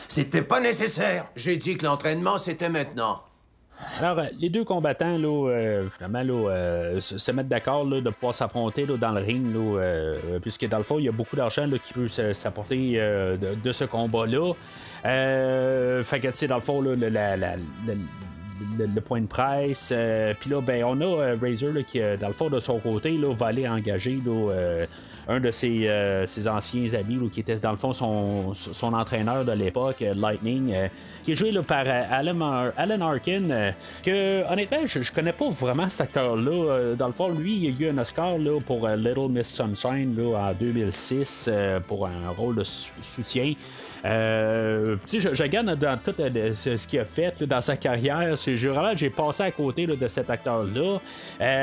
[0.09, 1.27] C'était pas nécessaire.
[1.37, 3.23] J'ai dit que l'entraînement, c'était maintenant.
[3.99, 8.35] Alors, euh, les deux combattants, là, euh, finalement, là, euh, se, mettent d'accord de pouvoir
[8.35, 11.93] s'affronter dans le ring, là, puisque dans le fond, il y a beaucoup d'argent qui
[11.93, 14.55] peut s'apporter de, ce combat-là.
[15.03, 16.97] fait que, tu sais, dans le fond, là,
[18.79, 19.93] le, point de presse.
[20.41, 23.47] Puis là, ben, on a Razor qui, dans le fond, de son côté, là, va
[23.47, 24.87] aller engager là,
[25.31, 29.45] un de ses, euh, ses anciens amis, qui était dans le fond son, son entraîneur
[29.45, 30.89] de l'époque, euh, Lightning, euh,
[31.23, 36.01] qui est joué par Alan, Alan, Arkin, que honnêtement, je, je, connais pas vraiment cet
[36.03, 36.95] acteur-là.
[36.97, 40.51] dans le fond, lui, il a eu un Oscar là, pour Little Miss Sunshine là,
[40.51, 41.51] en 2006
[41.87, 43.55] pour un rôle de soutien.
[44.05, 48.37] Euh, je, je, regarde dans tout ce qu'il a fait dans sa carrière.
[48.57, 51.01] C'est vraiment j'ai passé à côté de cet acteur-là.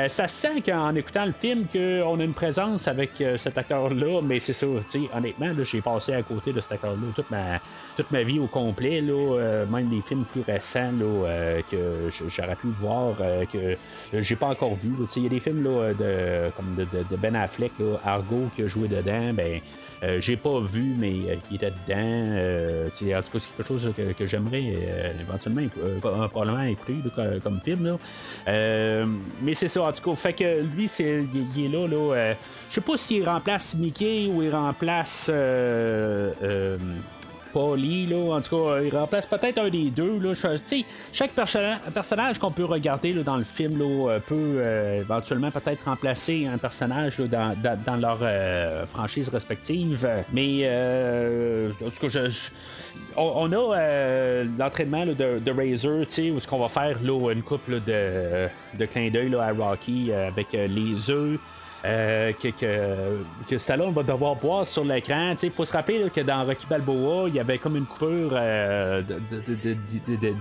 [0.08, 4.52] ça sent qu'en écoutant le film qu'on a une présence avec cet acteur-là, mais c'est
[4.52, 4.66] ça,
[5.14, 7.60] honnêtement, j'ai passé à côté de cet acteur-là toute ma,
[7.96, 12.10] toute ma vie au complet, là, euh, même des films plus récents là, euh, que
[12.28, 13.76] j'aurais pu voir, euh, que
[14.20, 14.90] j'ai pas encore vu.
[15.16, 17.72] Il y a des films là, de, comme de, Ben Affleck,
[18.04, 19.60] Argo, qui a joué dedans, ben
[20.20, 23.18] j'ai pas vu, mais qui était dedans.
[23.18, 24.62] en tout cas, c'est quelque chose que, j'aimerais
[25.20, 25.62] éventuellement,
[26.30, 26.62] probablement
[27.42, 27.84] comme, film.
[27.84, 29.06] Là.
[29.42, 31.24] mais c'est ça, en tout cas, fait que lui, c'est,
[31.56, 32.34] il, est là, là
[32.68, 36.78] je sais pas s'il remplace Mickey ou il remplace euh, euh,
[37.52, 38.36] Polly, là.
[38.36, 40.18] En tout cas, il remplace peut-être un des deux.
[40.18, 40.32] Là.
[41.12, 46.46] chaque personnage qu'on peut regarder là, dans le film là, peut euh, éventuellement peut-être remplacer
[46.46, 48.18] un personnage dans, dans, leur
[48.88, 50.08] franchise respective.
[50.32, 50.66] Mais
[51.84, 52.28] en tout cas,
[53.16, 56.02] on, a l'entraînement de, de Razor,
[56.34, 60.52] où ce qu'on va faire là, une couple de, de clin d'œil à Rocky avec
[60.52, 61.38] les œufs.
[61.84, 65.34] Euh, que, que, que, Stallone va devoir boire sur l'écran.
[65.40, 69.00] Il faut se rappeler que dans Rocky Balboa, il y avait comme une coupure euh,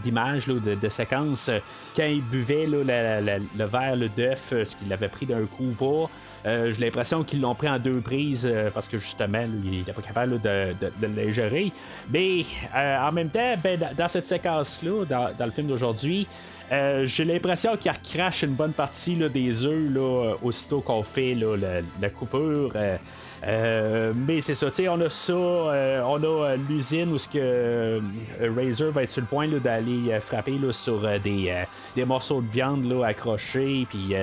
[0.04, 1.52] d'images, de, de, séquences,
[1.96, 6.10] quand il buvait le verre d'œuf, ce qu'il avait pris d'un coup ou pas.
[6.48, 10.02] Euh, j'ai l'impression qu'ils l'ont pris en deux prises parce que justement, il n'était pas
[10.02, 11.72] capable de, de, le gérer.
[12.10, 16.26] Mais en même temps, ben, dans cette séquence-là, dans, le film d'aujourd'hui,
[16.72, 22.10] euh, j'ai l'impression qu'il crache une bonne partie des œufs là, aussitôt qu'on fait la,
[22.10, 22.72] coupure.
[22.76, 22.98] Euh,
[23.46, 28.02] euh, mais c'est ça, on a ça, on a l'usine où ce que
[28.42, 31.54] Razor va être sur le point d'aller frapper sur des,
[31.96, 34.14] des, morceaux de viande accrochés, puis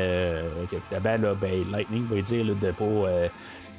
[0.73, 3.31] évidemment, ben, Lightning va dire de pas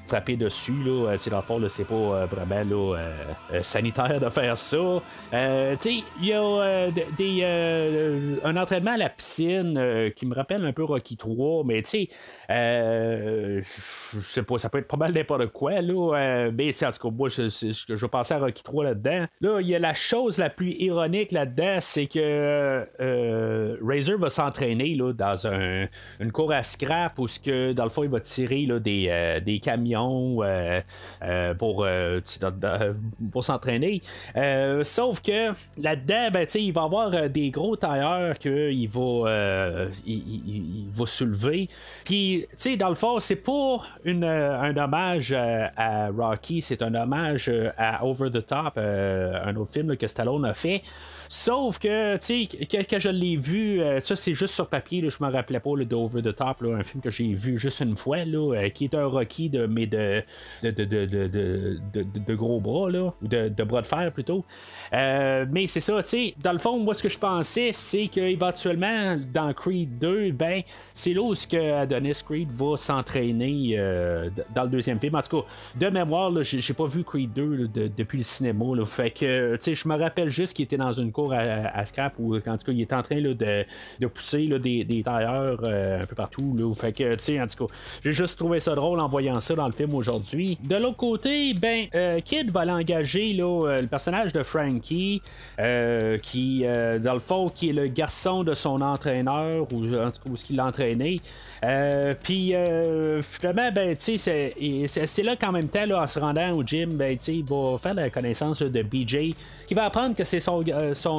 [0.06, 0.76] frapper dessus.
[0.86, 1.18] Là.
[1.18, 3.14] C'est dans le fond, c'est pas euh, vraiment là, euh,
[3.54, 5.02] euh, sanitaire de faire ça.
[5.34, 11.18] il y a des, un entraînement à la piscine qui me rappelle un peu Rocky
[11.18, 12.10] 3, mais tu sais,
[12.50, 15.82] je sais pas, ça peut être pas mal n'importe quoi.
[15.82, 19.26] Là, mais en tout cas, moi, je, je, je vais passer à Rocky 3 là-dedans.
[19.42, 22.86] Là, il y a la chose la plus ironique là-dedans, c'est que
[23.82, 25.88] Razor va s'entraîner là, dans un,
[26.20, 29.60] une cour à scrap où, que, dans le fond, il va tirer là, des, des
[29.60, 30.42] camions millions
[31.58, 31.88] pour,
[33.32, 34.02] pour s'entraîner.
[34.84, 41.70] sauf que là-dedans, ben, il va avoir des gros tailleurs qu'il va, il, va soulever.
[42.04, 42.46] Puis,
[42.78, 48.30] dans le fond, c'est pas une, un hommage à, Rocky, c'est un hommage à Over
[48.32, 50.82] the Top, un autre film que Stallone a fait.
[51.30, 55.32] Sauf que, tu sais, je l'ai vu, euh, ça c'est juste sur papier, je me
[55.32, 58.70] rappelais pas d'Over the Top, un film que j'ai vu juste une fois, là, euh,
[58.70, 60.24] qui est un Rocky de, de,
[62.36, 64.46] gros bras, là, ou de, bras de fer plutôt.
[64.94, 68.08] Euh, mais c'est ça, tu sais, dans le fond, moi ce que je pensais, c'est
[68.08, 70.62] qu'éventuellement, dans Creed 2, ben,
[70.94, 73.78] c'est là où que Adonis Creed va s'entraîner
[74.54, 75.16] dans le deuxième film.
[75.16, 79.12] En tout cas, de mémoire, j'ai pas vu Creed 2 depuis le cinéma, là, fait
[79.12, 82.36] que, tu sais, je me rappelle juste qu'il était dans une cour à, scrap ou
[82.36, 86.74] en tout cas il est en train de, pousser des, tailleurs euh, un peu partout.
[86.76, 89.56] Fait que tu sais, en tout cas, j'ai juste trouvé ça drôle en voyant ça
[89.56, 90.58] dans le film aujourd'hui.
[90.64, 95.22] De l'autre côté, ben euh, Kid va l'engager euh, le personnage de Frankie,
[96.22, 100.68] qui dans le fond qui est le garçon de son entraîneur ou ce qu'il l'a
[100.68, 101.20] entraîné.
[102.24, 102.54] Puis
[103.22, 107.78] finalement, ben c'est là qu'en même temps, en se rendant au gym, ben il va
[107.78, 109.36] faire la connaissance de BJ,
[109.68, 110.62] qui va apprendre que c'est son,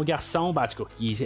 [0.02, 0.66] garçon, ben,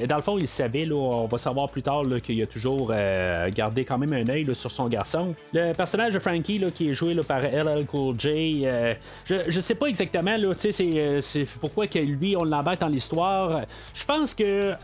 [0.06, 3.84] dans le fond, il savait, on va savoir plus tard qu'il a toujours euh, gardé
[3.84, 5.34] quand même un œil sur son garçon.
[5.52, 9.74] Le personnage de Frankie, qui est joué par LL Cool J, euh, je, je sais
[9.74, 13.62] pas exactement, là, euh, c'est pourquoi que lui, on l'embête dans l'histoire.
[13.94, 14.74] Je pense que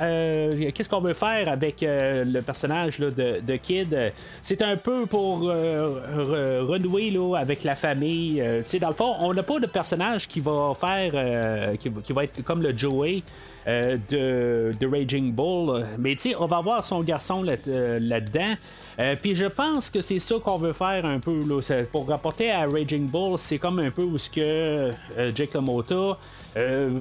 [0.71, 5.41] qu'est-ce qu'on veut faire avec le personnage là, de, de, Kid, c'est un peu pour
[5.41, 8.43] renouer là, avec la famille.
[8.81, 12.43] dans le fond, on n'a pas de personnage qui va faire, qui, qui va être
[12.43, 13.23] comme le Joey.
[13.67, 15.85] Euh, de, Raging Bull.
[15.99, 18.55] Mais on va avoir son garçon euh, là-dedans.
[18.99, 21.41] Euh, puis je pense que c'est ça qu'on veut faire un peu.
[21.47, 21.85] Là.
[21.93, 24.91] Pour rapporter à Raging Bull, c'est comme un peu où ce que
[25.35, 26.19] Jake LaMotta.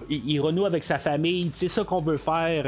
[0.10, 2.64] il, renoue avec sa famille, c'est ça qu'on veut faire.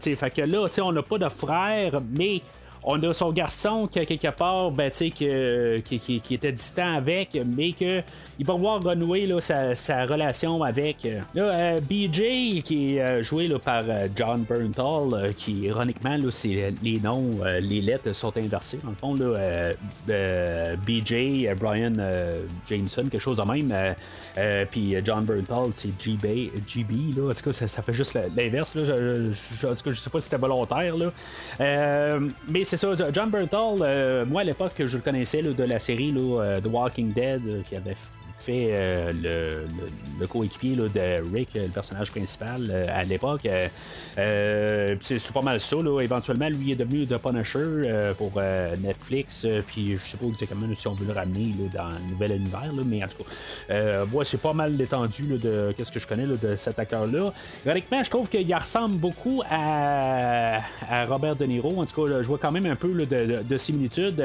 [0.00, 2.40] fait que là, on n'a pas de frère, mais
[2.82, 8.02] on a son garçon qui, quelque part, ben, qui, qui, était distant avec, mais que
[8.38, 11.04] il va voir renouer là, sa, relation avec.
[11.04, 13.84] Euh, là, euh, BJ, qui est euh, joué là, par
[14.16, 18.78] John Bernthal, qui ironiquement, là, les noms, les lettres sont inversées.
[18.82, 19.72] Dans le fond, là,
[20.86, 21.92] BJ, Brian
[22.68, 23.94] Jameson, quelque chose de même.
[24.70, 27.30] Puis John Bernthal, c'est GB, GB là.
[27.30, 28.74] En tout cas, ça, fait juste l'inverse.
[28.74, 28.84] Là.
[28.84, 30.96] Je, en tout cas, je sais pas si c'était volontaire.
[30.96, 32.18] Là.
[32.48, 36.12] mais c'est ça, John Bernthal, moi à l'époque, je le connaissais là, de la série
[36.12, 37.96] là, The Walking Dead, qui avait
[38.40, 39.66] fait euh,
[40.18, 43.46] le, coéquipier de Rick, le personnage principal euh, à l'époque.
[44.18, 45.76] Euh, c'est pas mal ça.
[46.00, 48.32] Éventuellement, lui est devenu The Punisher pour
[48.82, 49.46] Netflix.
[49.66, 52.72] puis je sais pas exactement si on veut le ramener dans le nouvel univers.
[52.84, 56.78] mais en tout cas, c'est pas mal l'étendue de qu'est-ce que je connais de cet
[56.78, 57.32] acteur-là.
[57.64, 60.60] Ironiquement, je trouve qu'il ressemble beaucoup à,
[61.08, 61.80] Robert De Niro.
[61.80, 64.22] En tout cas, je vois quand même un peu de, de, similitude.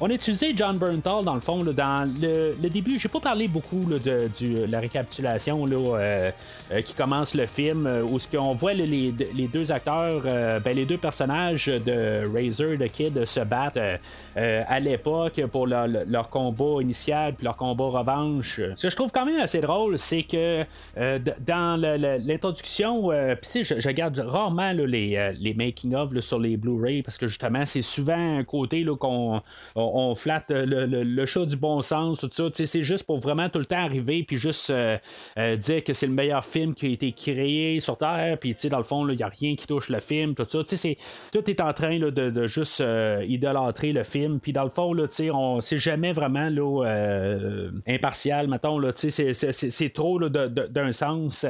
[0.00, 1.64] On a utilisé John Bernthal dans le fond.
[1.64, 6.30] dans le, le début, j'ai pas parlé beaucoup beaucoup de la récapitulation là, euh,
[6.72, 9.12] euh, qui commence le film, euh, où ce qu'on voit les,
[9.52, 13.80] deux acteurs, ben, les deux personnages de Razor, de Kid, se battent
[14.36, 18.60] à l'époque pour leur, combat initial puis leur combat revanche.
[18.76, 20.64] Ce que je trouve quand même assez drôle, c'est que
[21.46, 21.80] dans
[22.24, 27.64] l'introduction, puis je, je regarde rarement les, les making-of sur les Blu-ray parce que justement,
[27.66, 29.42] c'est souvent un côté qu'on
[29.74, 32.44] on, flatte le, le, chat du bon sens, tout ça.
[32.52, 34.98] C'est juste pour vraiment tout le temps arriver puis juste euh,
[35.38, 38.60] euh, dire que c'est le meilleur film qui a été créé sur Terre, puis tu
[38.60, 40.64] sais, dans le fond, il n'y a rien qui touche le film, tout ça.
[40.64, 40.96] Tu sais,
[41.32, 45.06] tout est en train de, juste euh, idolâtrer le film, puis dans le fond, tu
[45.10, 46.84] sais, on c'est jamais vraiment là,
[47.86, 51.46] impartial, mettons, là, tu sais, c'est trop d'un sens.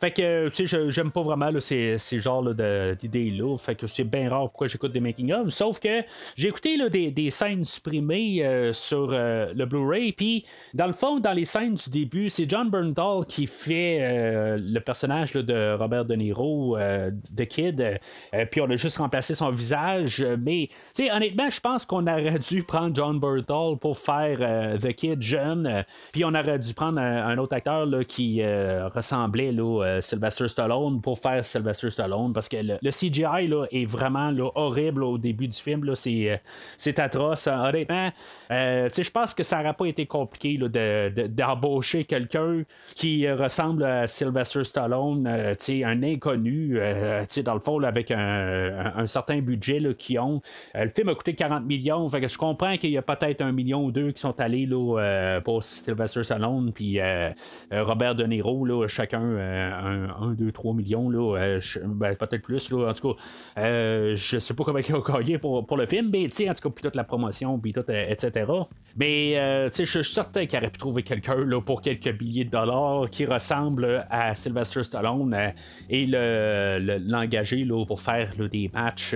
[0.00, 3.56] Fait que, tu sais, j'aime pas vraiment là, ces, ces genres d'idées-là.
[3.56, 5.48] Fait que c'est bien rare pourquoi j'écoute des making-of.
[5.48, 6.02] Sauf que
[6.36, 11.32] j'ai écouté là, des, des, scènes supprimées sur le Blu-ray, puis dans le fond, dans
[11.36, 16.14] les scènes du début, c'est John Bernthal qui fait euh, le personnage de Robert De
[16.14, 20.24] Niro, euh, de Kid, euh, puis on a juste remplacé son visage.
[20.40, 24.92] Mais, tu sais, honnêtement, je pense qu'on aurait dû prendre John Bernthal pour faire The
[24.94, 30.48] Kid jeune, puis on aurait dû prendre un, autre acteur là, qui ressemblait à Sylvester
[30.48, 35.18] Stallone pour faire Sylvester Stallone, parce que le, CGI là, est vraiment là, horrible au
[35.18, 35.94] début du film.
[35.94, 36.40] C'est,
[36.78, 37.46] c'est atroce.
[37.46, 38.10] Honnêtement,
[38.50, 42.62] je pense que ça n'aurait pas été compliqué de d'embaucher quelqu'un
[42.94, 46.78] qui ressemble à Sylvester Stallone, un inconnu,
[47.44, 50.40] dans le fond, avec un, certain budget qu'ils ont.
[50.74, 53.92] le film a coûté 40 millions, je comprends qu'il y a peut-être un million ou
[53.92, 56.98] deux qui sont allés là, pour Sylvester Stallone, puis
[57.72, 62.94] Robert De Niro, là, chacun un, 2, 3 millions, là, ben, peut-être plus, là, en
[62.94, 63.20] tout cas.
[64.14, 66.70] je sais pas comment ils ont gagné pour, pour le film, mais en tout cas,
[66.74, 68.50] puis toute la promotion, puis tout, etc.
[68.96, 69.34] Mais
[69.74, 74.06] je suis certain qu'il aurait pu trouver quelqu'un pour quelques billets de dollars qui ressemble
[74.10, 75.34] à Sylvester Stallone
[75.88, 79.14] et l'engager le, pour faire des matchs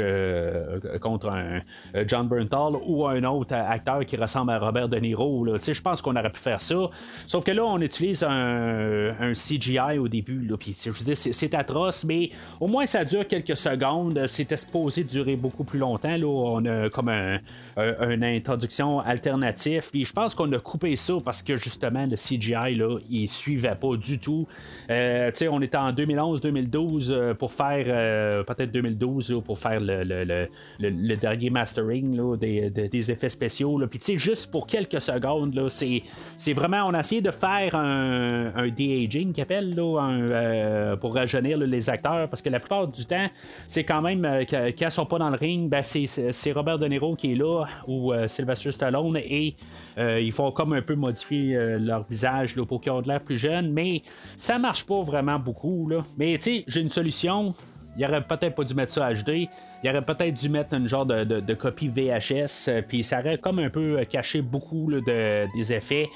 [1.00, 1.61] contre un
[2.07, 5.46] John Bernthal ou un autre acteur qui ressemble à Robert De Niro.
[5.59, 6.90] Je pense qu'on aurait pu faire ça.
[7.26, 10.48] Sauf que là, on utilise un, CGI au début.
[10.59, 14.26] Puis, je c'est atroce, mais au moins ça dure quelques secondes.
[14.26, 16.16] C'était supposé durer beaucoup plus longtemps.
[16.16, 16.26] Là.
[16.26, 17.40] On a comme un,
[17.76, 19.88] une introduction alternative.
[19.91, 23.74] Puis je pense qu'on a coupé ça parce que justement le CGI là, il suivait
[23.74, 24.47] pas du tout.
[24.91, 30.49] Euh, on était en 2011-2012 euh, pour faire euh, peut-être 2012 pour faire le, le,
[30.78, 33.81] le, dernier mastering là, des, des, effets spéciaux.
[33.89, 36.03] Puis juste pour quelques secondes, c'est,
[36.37, 42.28] c'est vraiment on a essayé de faire un, un de-aging là, pour rajeunir les acteurs
[42.28, 43.28] parce que la plupart du temps
[43.66, 46.87] c'est quand même quand ils sont pas dans le ring, ben, c'est, c'est Robert De
[46.87, 49.55] Niro qui est là ou Sylvester Stallone et
[49.97, 53.73] ils font comme un peu modifier leur visage là, pour qu'ils aient l'air plus jeunes,
[53.73, 54.03] mais
[54.37, 55.91] ça marche pas vraiment beaucoup.
[56.18, 57.55] Mais tu sais, j'ai une solution.
[57.97, 59.49] Il aurait peut-être pas dû mettre ça HD.
[59.83, 62.83] Il aurait peut-être dû mettre un genre de, copie VHS.
[62.87, 66.09] Puis ça aurait comme un peu caché beaucoup de, des effets.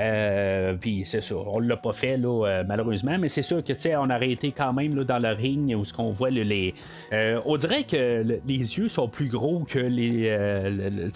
[0.00, 3.72] Euh, puis c'est ça, on l'a pas fait là, euh, malheureusement, mais c'est sûr que
[3.96, 6.72] on aurait été quand même là, dans le ring où ce qu'on voit les.
[7.12, 10.30] Euh, on dirait que les yeux sont plus gros que les,
[10.70, 11.10] le,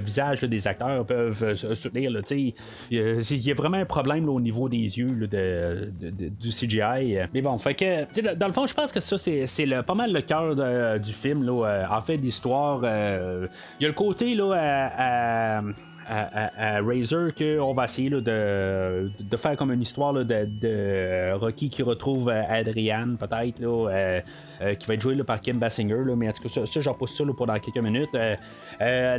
[0.00, 2.10] visage des acteurs peuvent soutenir.
[2.30, 2.54] Il
[2.90, 7.18] y, a vraiment un problème au niveau des yeux de, du CGI.
[7.34, 10.20] Mais bon, fait que dans le fond, je pense que ça c'est pas mal le
[10.20, 11.44] cœur du film.
[11.44, 12.80] Là, en fait, d'histoire.
[12.82, 14.52] Il y a le côté là,
[14.96, 15.62] à,
[16.08, 22.28] à, Razer qu'on va essayer de, de, faire comme une histoire de, Rocky qui retrouve
[22.28, 24.20] euh, Adrian, peut-être, euh,
[24.60, 26.02] euh, qui va être joué par Kim Basinger.
[26.16, 28.16] mais en tout cas, ça, ça j'en ça pour dans quelques minutes.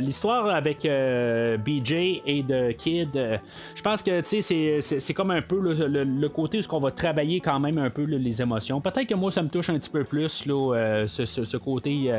[0.00, 3.40] L'histoire avec BJ et de Kid,
[3.74, 7.78] je pense que c'est comme un peu le, côté où on va travailler quand même
[7.78, 8.80] un peu les émotions.
[8.80, 12.10] Peut-être que moi, ça me touche un petit peu plus, ce, côté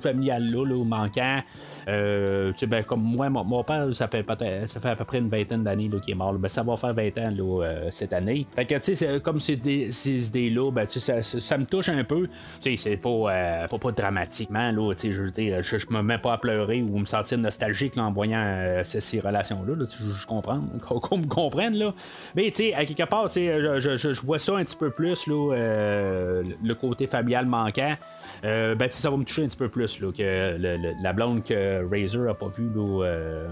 [0.00, 1.40] familial-là, là, manquant.
[1.86, 4.24] ben, comme moi, mon, père, ça fait,
[4.66, 6.32] ça fait à peu près une vingtaine d'années qu'il est mort.
[6.34, 8.46] Ben, ça va faire 20 ans là, euh, cette année.
[8.54, 12.26] Fait que, tu sais, comme ces, idées-là, ben, ça, ça, me touche un peu.
[12.60, 15.10] Tu sais, c'est pas, euh, pas, pas, dramatiquement, là, je,
[15.62, 19.20] je, je, me mets pas à pleurer ou me sentir nostalgique en voyant euh, ces,
[19.20, 19.74] relations-là.
[19.78, 21.94] je, comprends, qu'on me comprenne, là.
[22.34, 25.54] Mais, tu sais, à quelque part, je, je, vois ça un petit peu plus, là,
[26.62, 27.94] le côté familial manquant.
[28.42, 30.56] ben, ça va me toucher un petit peu plus là, que
[31.02, 33.48] la blonde que Razor a pas vue là,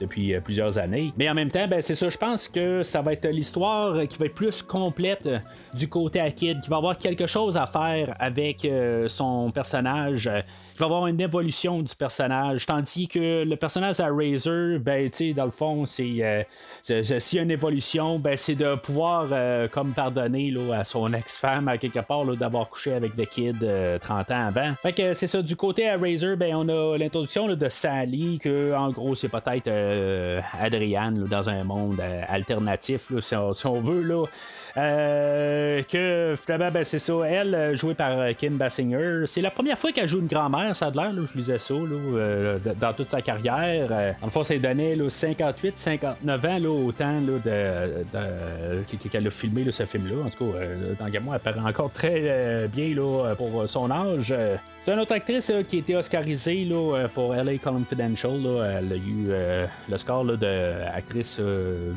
[0.00, 1.12] depuis plusieurs années.
[1.16, 4.18] Mais en même temps, ben, c'est ça, je pense que ça va être l'histoire qui
[4.18, 5.28] va être plus complète
[5.74, 10.30] du côté à Kid, qui va avoir quelque chose à faire avec euh, son personnage,
[10.74, 15.16] qui va avoir une évolution du personnage, tandis que le personnage à Razor, ben, tu
[15.16, 16.42] sais, dans le fond, c'est euh,
[16.82, 21.12] s'il y a une évolution, ben, c'est de pouvoir euh, comme pardonner là, à son
[21.12, 23.66] ex-femme à quelque part d'avoir couché avec The Kid
[24.00, 24.74] 30 ans avant.
[24.82, 28.72] Fait que c'est ça, du côté à Razor, ben, on a l'introduction de Sally, que
[28.72, 30.40] en gros, c'est peut-être euh,
[31.28, 34.02] dans un monde euh, alternatif, si, on, veut.
[34.02, 34.26] Là.
[34.76, 37.14] Euh, que finalement, ben, c'est ça.
[37.26, 40.90] Elle, jouée par Kim Basinger, c'est la première fois qu'elle joue une grand-mère, ça a
[40.92, 41.12] l'air.
[41.12, 41.74] Je lisais ça
[42.80, 44.14] dans toute sa carrière.
[44.22, 49.84] en fait, ça donné 58, 59 ans là, au temps de, qu'elle a filmé ce
[49.84, 50.26] film-là.
[50.26, 50.58] En tout cas,
[51.00, 54.32] dans Gamon, elle paraît encore très bien là, pour son âge.
[54.84, 58.40] C'est une autre actrice qui a été oscarisée là, pour LA Confidential.
[58.44, 61.92] Elle a eu euh, le score d'actrice euh,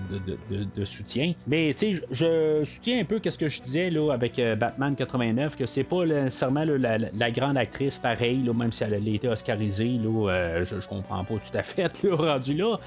[0.75, 1.33] de, soutien.
[1.47, 4.95] Mais tu sais, je soutiens un peu ce que je disais là, avec euh, Batman
[4.95, 9.99] 89, que c'est pas nécessairement la, grande actrice pareil, même si elle a été oscarisée.
[10.03, 12.77] Là, je, comprends pas tout à fait là, rendu là.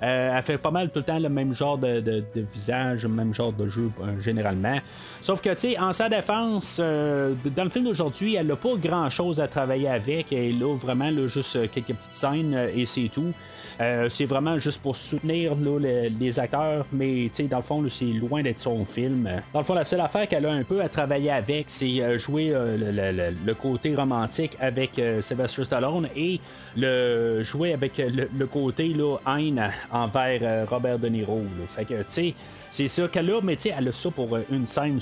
[0.00, 3.52] elle fait pas mal tout le temps le même genre de, visage, le même genre
[3.52, 4.78] de jeu généralement.
[5.20, 9.08] Sauf que tu sais, en sa défense, dans le film d'aujourd'hui, elle n'a pas grand
[9.08, 10.32] chose à travailler avec.
[10.32, 13.32] Elle a vraiment juste quelques petites scènes et c'est tout.
[13.80, 17.88] Euh, c'est vraiment juste pour soutenir là, le- les acteurs, mais dans le fond, là,
[17.90, 19.28] c'est loin d'être son film.
[19.52, 22.16] Dans le fond, la seule affaire qu'elle a un peu à travailler avec, c'est euh,
[22.16, 26.38] jouer euh, le, le- le- côté romantique avec euh, Sylvester Stallone et
[26.76, 31.38] le jouer avec euh, le, côté là, haine envers euh, Robert De Niro.
[31.38, 31.66] là.
[31.66, 32.34] Fait que, tu sais,
[32.74, 34.98] c'est ça qu'elle a, mais elle a ça pour euh, une scène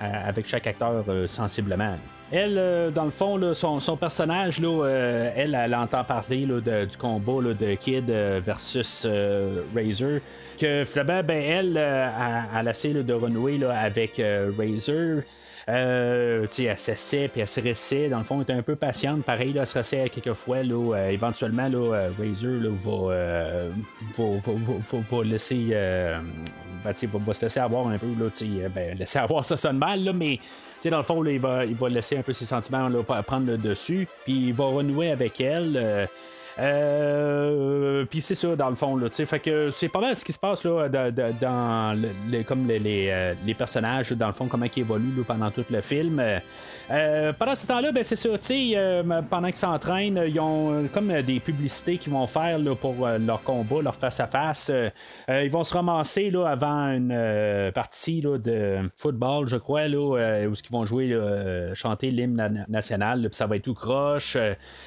[0.00, 1.96] à- avec chaque acteur euh, sensiblement.
[2.32, 7.52] Elle, euh, dans le fond, son, son personnage, euh, elle, elle entend parler du combat
[7.54, 10.18] de Kid euh, versus euh, Razor.
[10.58, 15.22] Que finalement, ben, elle, euh, elle, elle essaie de renouer avec euh, Razor.
[15.68, 18.08] Euh, elle s'essaie puis elle se ressaie.
[18.08, 19.24] Dans le fond, elle est un peu patiente.
[19.24, 20.62] Pareil, là, elle se ressaie quelques fois.
[20.62, 23.70] Là, euh, éventuellement, euh, Razor là, va, euh,
[24.18, 25.68] va, va, va- laisser.
[25.72, 26.18] euh,
[26.84, 28.06] ben, va, se laisser avoir un peu.
[28.74, 30.40] Ben, laisser avoir, ça sonne mal, là, mais
[30.84, 33.46] dans le fond, là, il, va, il va laisser un peu ses sentiments là, prendre
[33.46, 34.08] le dessus.
[34.24, 36.08] Puis il va renouer avec elle.
[36.58, 40.32] Euh, puis c'est ça dans le fond là, fait que c'est pas mal ce qui
[40.32, 44.66] se passe là dans le- les- comme les, euh, les personnages dans le fond comment
[44.74, 46.22] ils évoluent pendant tout le film.
[46.90, 51.12] Euh, pendant ce temps-là, ben c'est ça, euh, pendant qu'ils s'entraînent, ils ont euh, comme
[51.22, 54.70] des publicités qu'ils vont faire là, pour leur combat, leur face à face.
[54.70, 54.90] Euh,
[55.28, 59.98] ils vont se ramasser là avant une partie de football, je crois, là,
[60.48, 61.16] où ils vont jouer,
[61.74, 64.36] chanter l'hymne na- national, puis ça va être tout croche.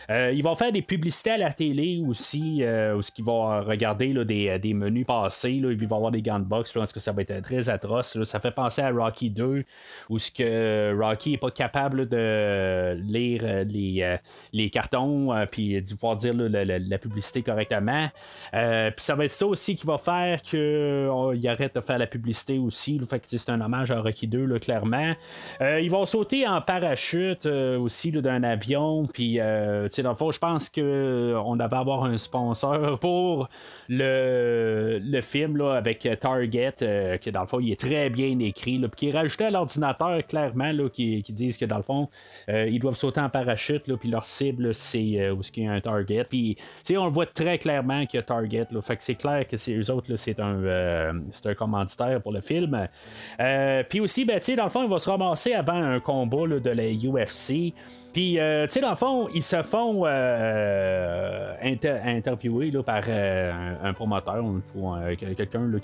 [0.10, 4.24] Ils vont faire des publicités à la télé aussi, euh, où ils vont regarder là,
[4.24, 6.82] des, des menus passés, là, et puis ils vont avoir des gants de boxe, là,
[6.82, 8.16] parce que ça va être très atroce.
[8.16, 8.26] là.
[8.26, 9.64] Ça fait penser à Rocky 2,
[10.10, 14.18] où ce que Rocky n'est pas capable de lire euh, les, euh,
[14.54, 18.08] les cartons, euh, puis de pouvoir dire la, la- la publicité correctement.
[18.54, 22.08] Euh, puis ça va être ça aussi qui va faire qu'il arrête de faire la
[22.08, 22.98] publicité aussi.
[23.00, 23.06] là.
[23.06, 25.14] fait que c'est un hommage à Rocky 2, là, clairement.
[25.62, 29.06] Euh, ils vont sauter en parachute euh, aussi d'un avion.
[29.12, 30.70] Puis, euh, dans le fond, je pense
[31.46, 33.50] qu'on devait avoir un sponsor pour
[33.90, 38.38] le, le film là, avec Target, euh, qui dans le fond, il est très bien
[38.40, 38.80] écrit.
[38.80, 42.10] Puis qui rajouté à l'ordinateur, clairement, là, qui, qui disent que dans le fond,
[42.50, 43.94] euh, ils doivent sauter en parachute.
[43.98, 46.26] Puis leur cible, c'est euh, où est-ce qu'il y a un Target.
[46.26, 46.58] Puis,
[46.92, 48.68] on le voit très clairement qu'il y a Target.
[48.72, 52.22] Là, fait que c'est clair que c'est eux autres, c'est un, euh, c'est un commanditaire
[52.22, 52.88] pour le film.
[53.90, 56.86] Puis aussi, ben, dans le fond, il va se ramasser avant un combat de la
[56.86, 57.74] UFC.
[58.14, 58.40] Puis, tu
[58.70, 60.06] sais, dans le fond, ils se font
[61.62, 63.52] inter- interviewer là, par euh,
[63.84, 64.44] un, promoteur
[64.76, 65.80] ou euh, quelqu'un euh,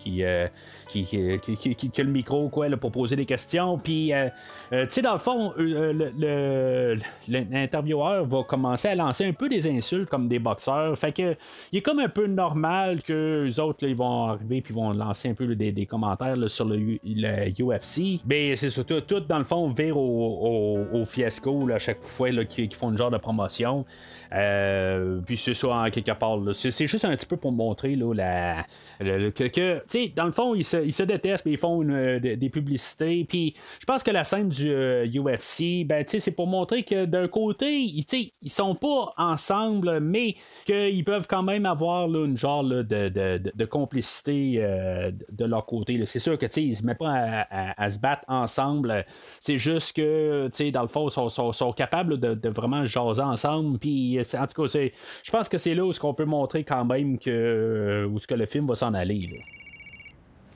[0.87, 3.77] qui, qui, qui- qui- a le micro quoi, pour poser des questions.
[3.77, 4.29] Puis, euh,
[4.73, 6.95] euh, tu sais, dans le fond, euh,
[7.27, 10.97] l'intervieweur va commencer à lancer un peu des insultes comme des boxeurs.
[10.97, 11.35] Fait que,
[11.71, 15.29] il est comme un peu normal que les autres, ils vont arriver puis vont lancer
[15.29, 18.21] un peu des, des commentaires sur le, le UFC.
[18.25, 22.73] Mais c'est surtout tout, dans le fond, vire au, au- fiasco à chaque fois qu'ils
[22.73, 23.85] font une genre de promotion.
[24.33, 26.39] Euh, puis c'est ça, en quelque part.
[26.53, 28.65] C'est juste un petit peu pour montrer là, la,
[28.99, 29.81] le- le- que,
[30.15, 33.25] dans le fond, ils se, ils se détestent, mais ils font euh, des, publicités.
[33.27, 36.83] Puis je pense que la scène du euh, UFC, ben, tu sais, c'est pour montrer
[36.83, 38.05] que d'un côté, ils,
[38.41, 40.35] ils sont pas ensemble, mais
[40.65, 45.45] qu'ils peuvent quand même avoir là, une genre là, de, de- de- complicité euh, de
[45.45, 46.03] leur côté.
[46.05, 49.05] C'est sûr que ils se mettent pas à, se battre ensemble.
[49.39, 53.79] C'est juste que, dans le fond, ils sont, capables de, de vraiment jaser ensemble.
[53.79, 54.91] Puis, en tout cas, c'est-
[55.31, 58.33] je pense que c'est là où on peut montrer quand même que où ce que
[58.33, 59.21] le film va s'en aller.
[59.31, 59.37] là.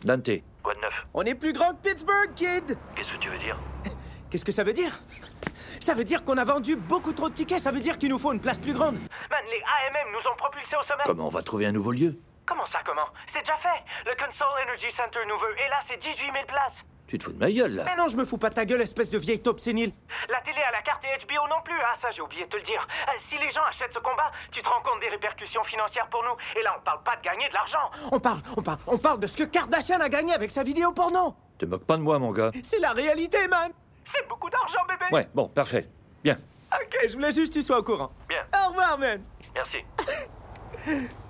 [0.03, 0.29] Dante,
[0.61, 0.93] Quoi de neuf?
[1.13, 3.57] On est plus grand que Pittsburgh, kid Qu'est-ce que tu veux dire?
[4.29, 4.99] Qu'est-ce que ça veut dire?
[5.79, 8.19] Ça veut dire qu'on a vendu beaucoup trop de tickets, ça veut dire qu'il nous
[8.19, 8.95] faut une place plus grande.
[8.95, 11.03] Man, les AMM nous ont propulsés au sommet.
[11.05, 12.19] comment on va trouver un nouveau lieu?
[12.45, 13.07] Comment ça, comment?
[13.33, 13.79] C'est déjà fait.
[14.05, 16.83] Le Console Energy Center nous veut, et là, c'est 18 000 places.
[17.07, 18.65] Tu te fous de ma gueule, là Mais non, je me fous pas de ta
[18.65, 19.91] gueule, espèce de vieille taupe sénile.
[20.29, 21.79] La télé à la carte et HBO non plus.
[21.85, 22.85] Ah, ça, j'ai oublié de te le dire.
[23.07, 26.23] Euh, si les gens achètent ce combat, tu te rends compte des répercussions financières pour
[26.23, 26.35] nous.
[26.59, 27.91] Et là, on parle pas de gagner de l'argent.
[28.11, 30.91] On parle, on parle, on parle de ce que Kardashian a gagné avec sa vidéo
[30.93, 31.35] porno.
[31.59, 32.51] Te moque pas de moi, mon gars.
[32.63, 33.71] C'est la réalité, man.
[34.13, 35.05] C'est beaucoup d'argent, bébé.
[35.11, 35.87] Ouais, bon, parfait.
[36.23, 36.37] Bien.
[36.73, 38.11] Ok, je voulais juste que tu sois au courant.
[38.27, 38.43] Bien.
[38.65, 39.23] Au revoir, man.
[39.53, 39.77] Merci.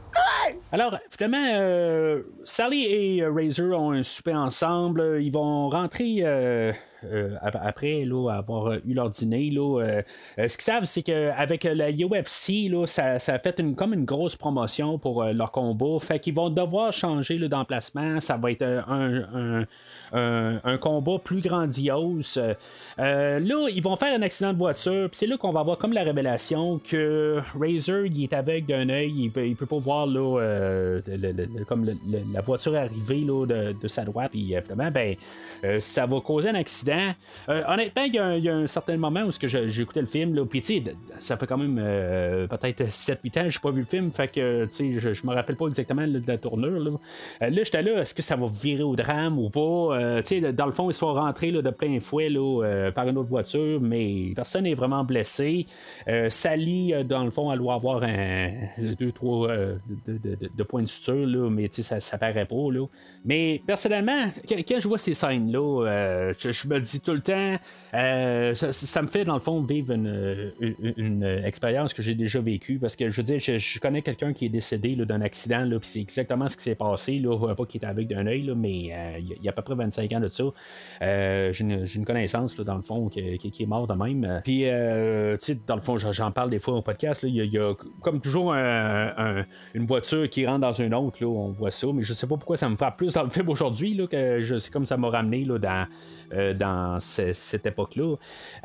[0.72, 5.20] Alors, finalement, euh, Sally et euh, Razor ont un souper ensemble.
[5.22, 6.74] Ils vont rentrer euh,
[7.12, 9.50] euh, ap- après là, avoir euh, eu leur dîner.
[9.50, 10.02] Là, euh,
[10.48, 14.36] ce qu'ils savent, c'est qu'avec la UFC, là, ça, ça a fait comme une grosse
[14.36, 16.00] promotion pour leur combat.
[16.00, 18.20] Fait qu'ils vont devoir changer d'emplacement.
[18.20, 19.66] Ça va être un,
[20.14, 22.42] un, un- combat plus grandiose.
[22.98, 23.40] Là,
[23.70, 25.10] ils vont faire un accident de voiture.
[25.12, 29.14] C'est là qu'on va avoir comme la révélation que Razor, il est aveugle d'un œil.
[29.18, 30.08] Il peut, il peut pas voir
[31.68, 31.86] comme
[32.34, 35.16] la voiture arriver de, de sa droite, puis ben,
[35.80, 36.95] ça va causer un accident.
[37.50, 40.62] Euh, honnêtement, il y, a un- certain moment où j'ai écouté le film, là, puis
[41.20, 44.68] ça fait quand même euh, peut-être 7-8 ans, j'ai pas vu le film, fait que
[44.72, 46.80] je, je me rappelle pas exactement de la tournure.
[46.80, 46.92] Là,
[47.42, 50.22] Euh, là j'étais là, est-ce que ça va virer au drame ou pas?
[50.54, 52.30] Dans le fond, ils sont rentrés de plein fouet
[52.94, 55.66] par une autre voiture, mais personne n'est vraiment blessé.
[56.30, 58.50] Sally, dans le fond, elle doit avoir un,
[59.00, 59.78] deux, trois de,
[60.08, 62.56] de- de- de points de suture, mais ça, ça paraît pas.
[63.24, 67.58] Mais personnellement, quand, je vois ces scènes-là, je, je me dis tout le temps,
[67.94, 72.96] euh, ça, me fait dans le fond vivre une, expérience que j'ai déjà vécue parce
[72.96, 76.50] que je veux dire, je, connais quelqu'un qui est décédé d'un accident, puis c'est exactement
[76.50, 79.48] ce qui s'est passé, là, pas qu'il était avec d'un œil, mais euh, il y
[79.48, 80.44] a- à peu près 25 ans de ça.
[81.02, 84.42] Euh, j'ai, une, une connaissance là, dans le fond qui, est mort de même.
[84.44, 87.24] Puis, tu sais, dans le fond, j'en, parle des fois au podcast.
[87.24, 91.18] Il y, a- comme toujours un- un- une voiture qui rentre dans une autre.
[91.22, 93.30] Là, on voit ça, mais je sais pas pourquoi ça me fait plus dans le
[93.30, 93.96] film aujourd'hui.
[94.10, 95.88] Que je sais comme ça m'a ramené là, dans,
[96.34, 96.54] euh,
[97.00, 98.16] cette époque-là.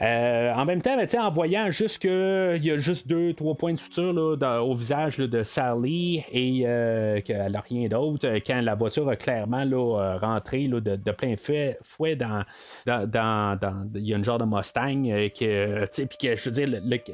[0.01, 3.73] Euh, en même temps, ben, en voyant juste qu'il y a juste deux, trois points
[3.73, 8.61] de suture là, au visage de Sally et euh, qu'elle n'a rien d'autre, euh, quand
[8.61, 12.45] la voiture a clairement là, rentré de, de plein fouet dans,
[12.87, 16.67] dans, dans- Il y a une genre de Mustang, euh, que, je veux dire,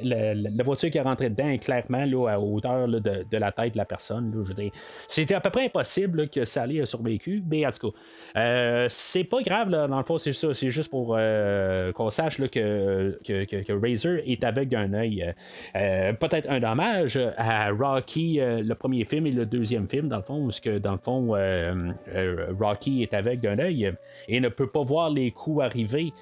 [0.03, 3.77] la voiture qui est rentrée dedans est clairement à hauteur de, de la tête de
[3.77, 4.31] la personne.
[4.43, 4.71] je veux dire.
[5.07, 9.41] C'était à peu près impossible que Sally a survécu, mais en tout cas, c'est pas
[9.41, 10.53] grave, dans le fond, c'est ça.
[10.53, 15.23] C'est juste pour euh, qu'on sache là, que, que, que- Razor est aveugle d'un œil.
[15.23, 15.31] Euh,
[15.75, 20.23] euh, Peut-être un dommage à Rocky, le premier film et le deuxième film, dans le
[20.23, 21.35] fond, où que, dans le fond,
[22.59, 23.91] Rocky est aveugle d'un œil
[24.27, 26.13] et ne peut pas voir les coups arriver.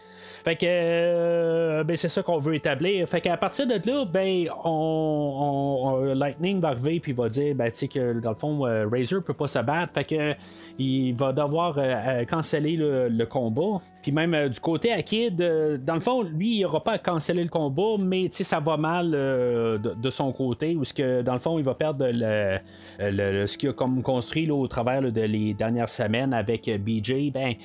[0.45, 3.07] Fait que euh, ben, c'est ça qu'on veut établir.
[3.07, 8.19] Fait qu'à partir de là, ben on, Lightning va arriver puis va dire ben que
[8.19, 9.93] dans le fond euh, Razor peut pas se battre.
[9.93, 10.35] Fait que
[10.77, 13.81] il va devoir euh, canceller le, combat.
[14.03, 16.91] Puis même euh, du côté à Kid, euh, dans le fond, lui, il aura pas
[16.93, 21.33] à canceller le combat, mais ça va mal de, son côté, où ce que dans
[21.33, 22.59] le fond, il va perdre le,
[22.99, 27.31] le- ce qu'il a comme construit au travers là, de les dernières semaines avec BJ.
[27.33, 27.55] Ben,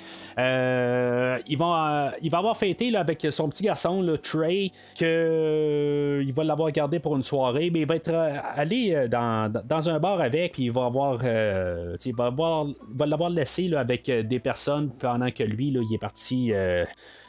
[1.46, 2.56] il va, il va avoir
[2.90, 7.70] là, avec son petit garçon, là, Trey, que euh, va l'avoir gardé pour une soirée,
[7.70, 10.86] mais il va être euh, allé euh, dans, dans un bar avec, puis il va
[10.86, 15.98] avoir, euh, il va l'avoir laissé là, avec des personnes pendant que lui, il est
[15.98, 16.52] parti.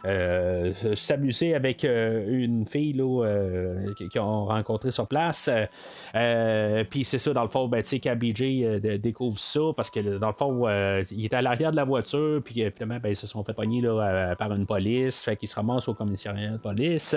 [0.05, 5.49] Euh, s'amuser avec euh, une fille euh, qui- qu'ils ont rencontré sur place.
[6.15, 9.59] Euh, Puis c'est ça, dans le fond, ben, tu sais, quand BJ de- découvre ça,
[9.75, 10.67] parce que dans le fond,
[11.11, 13.81] il était à l'arrière de la voiture, puis finalement, ben, ils se sont fait pogner
[13.81, 17.15] là, par une police, fait qu'il se ramasse au commissariat de police.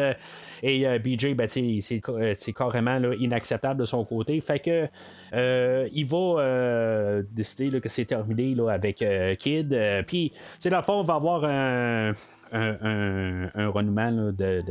[0.62, 4.88] Et BJ, ben, c'est ca- c'est carrément là, inacceptable de son côté, fait que
[5.92, 9.04] il va décider là, que c'est terminé là, avec
[9.38, 9.76] Kid.
[10.06, 12.12] Puis, sais, dans le fond, on va avoir un
[12.54, 14.62] un, renouvellement de,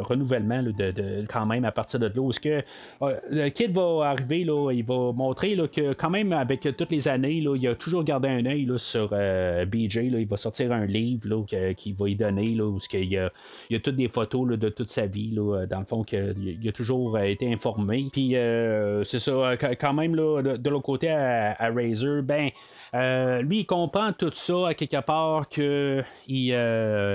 [0.00, 2.62] renouvellement de, quand même à partir de là où que
[3.02, 6.90] euh, le kid va arriver là, il va montrer là, que quand même avec toutes
[6.90, 10.72] les années là, il a toujours gardé un œil sur euh, BJ il va sortir
[10.72, 11.44] un livre
[11.76, 13.30] qu'il va y donner là, où qu'il y a,
[13.68, 16.34] il y a toutes des photos de toute sa vie là, dans le fond que,
[16.38, 18.06] il a toujours euh, été informé.
[18.12, 22.48] Puis euh, c'est ça euh, quand- même de, de l'autre côté à, à Razer ben
[22.94, 26.52] euh, lui il comprend tout ça à quelque part que il,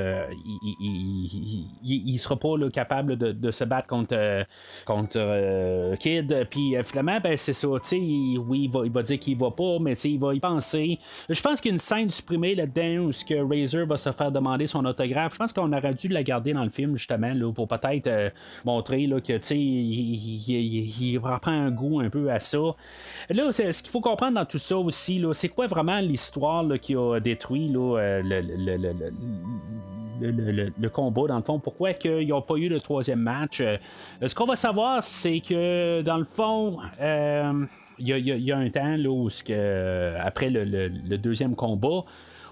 [0.06, 0.28] euh,
[0.64, 4.44] il, il, sera pas capable de, se battre contre, euh,
[4.86, 6.48] contre euh, Kid.
[6.50, 7.68] Puis finalement, ben, c'est ça.
[7.68, 11.00] oui, il va, dire qu'il va pas, mais il va y penser.
[11.30, 14.12] Je pense qu'il y a une scène supprimée là-dedans où ce que Razor va se
[14.12, 15.34] faire demander son autographe.
[15.34, 18.32] Je pense qu'on aurait dû la garder dans le film, justement, là, pour peut-être
[18.64, 22.76] montrer là, que il, reprend un goût un peu à ça.
[23.30, 27.20] Là, ce qu'il faut comprendre dans tout ça aussi, c'est quoi vraiment l'histoire qui a
[27.20, 31.60] détruit là, le- le- le- le- le, combat, dans le fond.
[31.60, 33.62] Pourquoi qu'ils n'ont pas eu le troisième match?
[33.62, 33.78] Euh,
[34.26, 37.66] ce qu'on va savoir, c'est que, dans le fond, euh,
[38.00, 42.04] il y, y a- un temps là, où, que, après le deuxième combat,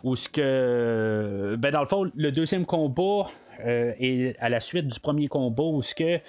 [0.03, 3.29] où ce que, ben, dans le fond, le deuxième combat,
[3.65, 6.19] euh, et à la suite du premier combat où ce que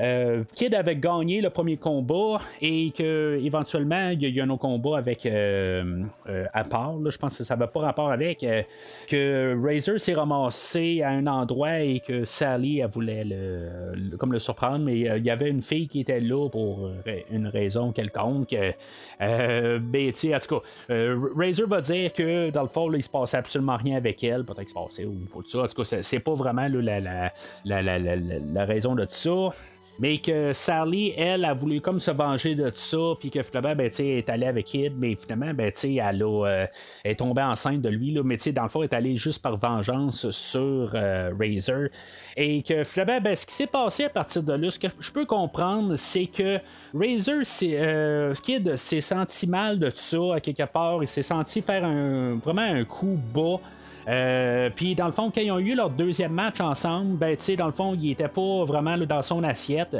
[0.00, 4.50] euh, Kid avait gagné le premier combat et que éventuellement il y a eu un
[4.50, 8.10] autre combat avec euh, euh, à part là, je pense que ça n'avait pas rapport
[8.10, 8.62] avec euh,
[9.08, 14.38] que Razor s'est ramassé à un endroit et que Sally elle voulait le, comme le
[14.38, 17.92] surprendre mais euh, il y avait une fille qui était là pour euh, une raison
[17.92, 18.52] quelconque.
[18.52, 18.72] Euh,
[19.20, 23.02] euh, ben, en tout cas euh, Razor va dire que dans le fond là, il
[23.02, 25.62] se passait absolument rien avec elle peut-être qu'il se passait ou pas de ça.
[25.62, 27.32] En tout cas c'est pas vraiment la, la,
[27.64, 29.56] la, la, raison de tout ça
[29.98, 33.76] mais que Sally, elle, a voulu comme se venger de tout ça, puis que finalement,
[33.76, 36.66] ben, elle est allée avec Kid, mais finalement, ben, elle, a, euh,
[37.04, 39.56] est tombée enceinte de lui, là, mais dans le fond, elle est allée juste par
[39.56, 41.88] vengeance sur euh, Razor.
[42.36, 45.12] Et que finalement, ben, ce qui s'est passé à partir de là, ce que je
[45.12, 46.58] peux comprendre, c'est que
[46.92, 51.62] Razor, euh, Kid s'est senti mal de tout ça, à quelque part, il s'est senti
[51.62, 53.60] faire un, vraiment un coup bas.
[54.08, 57.42] Euh, puis dans le fond, quand ils ont eu leur deuxième match ensemble, ben tu
[57.42, 59.96] sais, dans le fond, il était pas vraiment dans son assiette.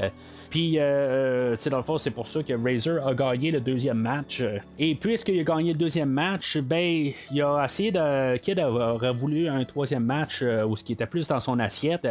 [0.51, 4.43] Puis, euh, dans le fond, c'est pour ça que Razor a gagné le deuxième match.
[4.79, 8.37] Et puisqu'il a gagné le deuxième match, ben, il a essayé de.
[8.37, 12.07] Kid aurait voulu un troisième match euh, où ce qui était plus dans son assiette.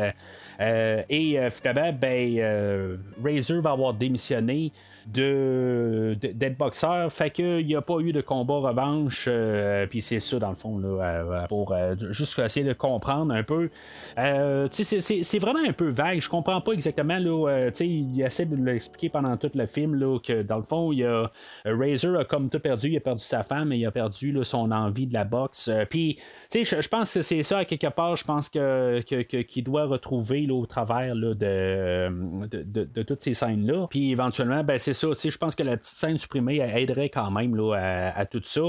[0.59, 4.71] et finalement, ben, Razor va avoir démissionné
[5.07, 7.11] de, d'être boxeur.
[7.11, 9.25] Fait qu'il n'y a pas eu de combat revanche.
[9.27, 13.33] Euh, puis c'est ça, dans le fond, là, euh, pour euh, juste essayer de comprendre
[13.33, 13.69] un peu.
[14.15, 16.21] c'est, vraiment un peu vague.
[16.21, 17.17] Je comprends pas exactement.
[17.17, 20.99] Là, il essaie de l'expliquer pendant tout le film là, que dans le fond, il
[20.99, 21.31] y a,
[21.65, 22.89] Razor a comme tout perdu.
[22.89, 25.69] Il a perdu sa femme et il a perdu son envie de la boxe.
[25.89, 26.19] Puis,
[26.53, 28.15] je, pense que c'est ça, à quelque part.
[28.15, 33.87] Je pense que, qu'il doit retrouver au travers de, de, de, toutes ces scènes-là.
[33.89, 35.07] Puis éventuellement, ben, c'est ça.
[35.23, 38.61] Je pense que la petite scène supprimée aiderait quand même là, à, tout ça.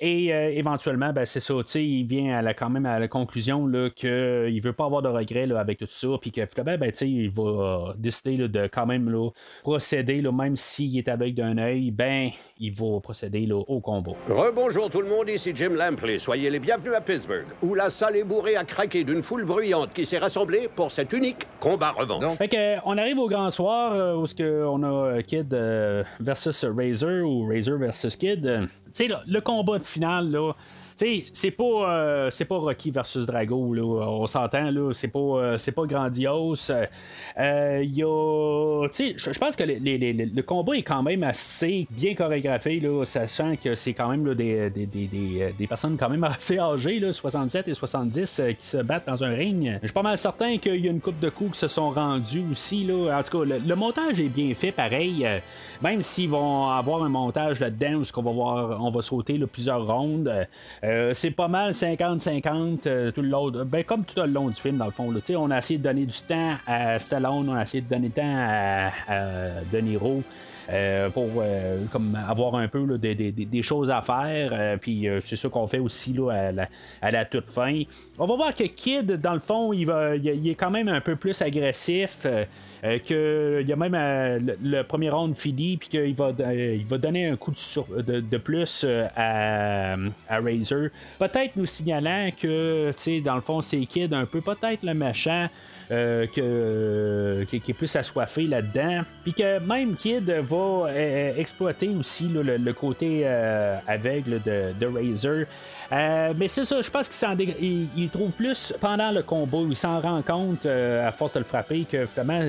[0.00, 1.54] Et euh, éventuellement, ben, c'est ça.
[1.74, 5.08] Il vient à la, quand même à la conclusion qu'il ne veut pas avoir de
[5.08, 6.08] regrets là, avec tout ça.
[6.20, 9.30] Puis que finalement, ben, il va décider de quand même là,
[9.62, 14.12] procéder, là, même s'il est avec d'un œil, ben, il va procéder là, au combat.
[14.28, 16.18] Rebonjour tout le monde, ici Jim Lampley.
[16.18, 19.92] Soyez les bienvenus à Pittsburgh, où la salle est bourrée à craquer d'une foule bruyante
[19.92, 22.36] qui s'est rassemblée pour cet unique combat revanche.
[22.36, 25.52] Fait que, on arrive au grand soir euh, où ce que on a euh, Kid
[25.52, 25.63] euh,
[26.20, 28.46] versus Razor ou Razor versus Kid.
[28.46, 30.52] Euh, tu sais, le combat de finale, là,
[30.96, 35.58] c'est pas, euh, c'est pas Rocky versus Drago, là, on s'entend, là, c'est pas, euh,
[35.58, 36.72] c'est pas grandiose.
[37.38, 43.74] Euh, je pense que le combat est quand même assez bien chorégraphié, là, sachant que
[43.74, 47.74] c'est quand même des, des, des, des, personnes quand même assez âgées, là, 67 et
[47.74, 49.78] 70, qui se battent dans un ring.
[49.82, 51.90] Je suis pas mal certain qu'il y a une coupe de coups qui se sont
[51.90, 52.84] rendus aussi.
[52.84, 53.18] Là.
[53.18, 55.26] En tout cas, le, montage est bien fait, pareil.
[55.82, 60.32] même s'ils vont avoir un montage là-dedans où va voir, on va sauter plusieurs rondes.
[60.84, 63.50] Euh, c'est pas mal 50-50 euh, tout le long.
[63.50, 65.12] Ben, comme tout le long du film, dans le fond.
[65.38, 68.14] on a essayé de donner du temps à Stallone, on a essayé de donner du
[68.14, 70.22] temps à, à De Niro.
[70.70, 74.50] Euh, pour euh, comme avoir un peu des, choses à faire.
[74.52, 76.52] Euh, puis c'est ça qu'on fait aussi là,
[77.02, 77.82] à, la, toute fin.
[78.18, 81.00] On va voir que Kid, dans le fond, il, va, il, est quand même un
[81.00, 82.26] peu plus agressif.
[82.82, 87.28] que il y a même le, premier round fini, puis qu'il va, il va donner
[87.28, 88.86] un coup de, plus
[89.16, 89.94] à,
[90.28, 90.88] à Razor.
[91.18, 92.90] Peut-être nous signalant que,
[93.20, 95.48] dans le fond, c'est Kid un peu peut-être le méchant.
[95.90, 99.02] Euh, que, qui, est plus assoiffé là-dedans.
[99.22, 105.44] Puis que même Kid va euh, exploiter aussi le, côté euh, aveugle de, de Razor.
[106.38, 110.22] mais c'est ça, je pense qu'il il, trouve plus pendant le combat, il s'en rend
[110.22, 112.40] compte à force de le frapper que finalement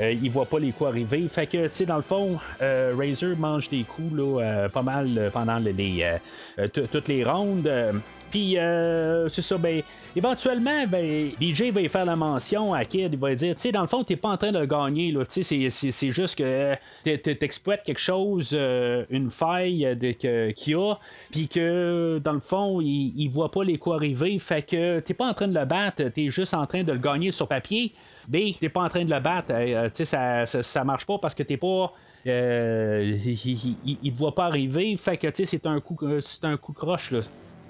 [0.00, 0.18] Razor.
[0.22, 1.26] il voit pas les coups arriver.
[1.28, 5.58] Fait que, tu sais, dans le fond, Razor mange des coups là, pas mal pendant
[5.58, 6.06] les,
[6.72, 7.68] toutes les rondes.
[8.30, 9.82] Puis, euh, c'est ça, ben,
[10.14, 13.12] éventuellement, ben, DJ va y faire la mention à Kid.
[13.12, 15.24] Il va dire, tu sais, dans le fond, t'es pas en train de gagner, là.
[15.26, 20.98] Tu sais, c'est juste que t'exploites quelque chose, euh, une faille qu'il y a,
[21.30, 24.38] puis que, dans le fond, il, il voit pas les coups arriver.
[24.38, 26.98] Fait que t'es pas en train de le battre, t'es juste en train de le
[26.98, 27.92] gagner sur papier.
[28.28, 29.48] B, t'es pas en train de le battre.
[29.50, 31.92] Euh, tu sais, ça, ça, marche pas parce que t'es pas.
[32.24, 34.96] il, il, te voit pas arriver.
[34.96, 37.20] Fait que, tu sais, c'est un coup, c'est un coup croche, là.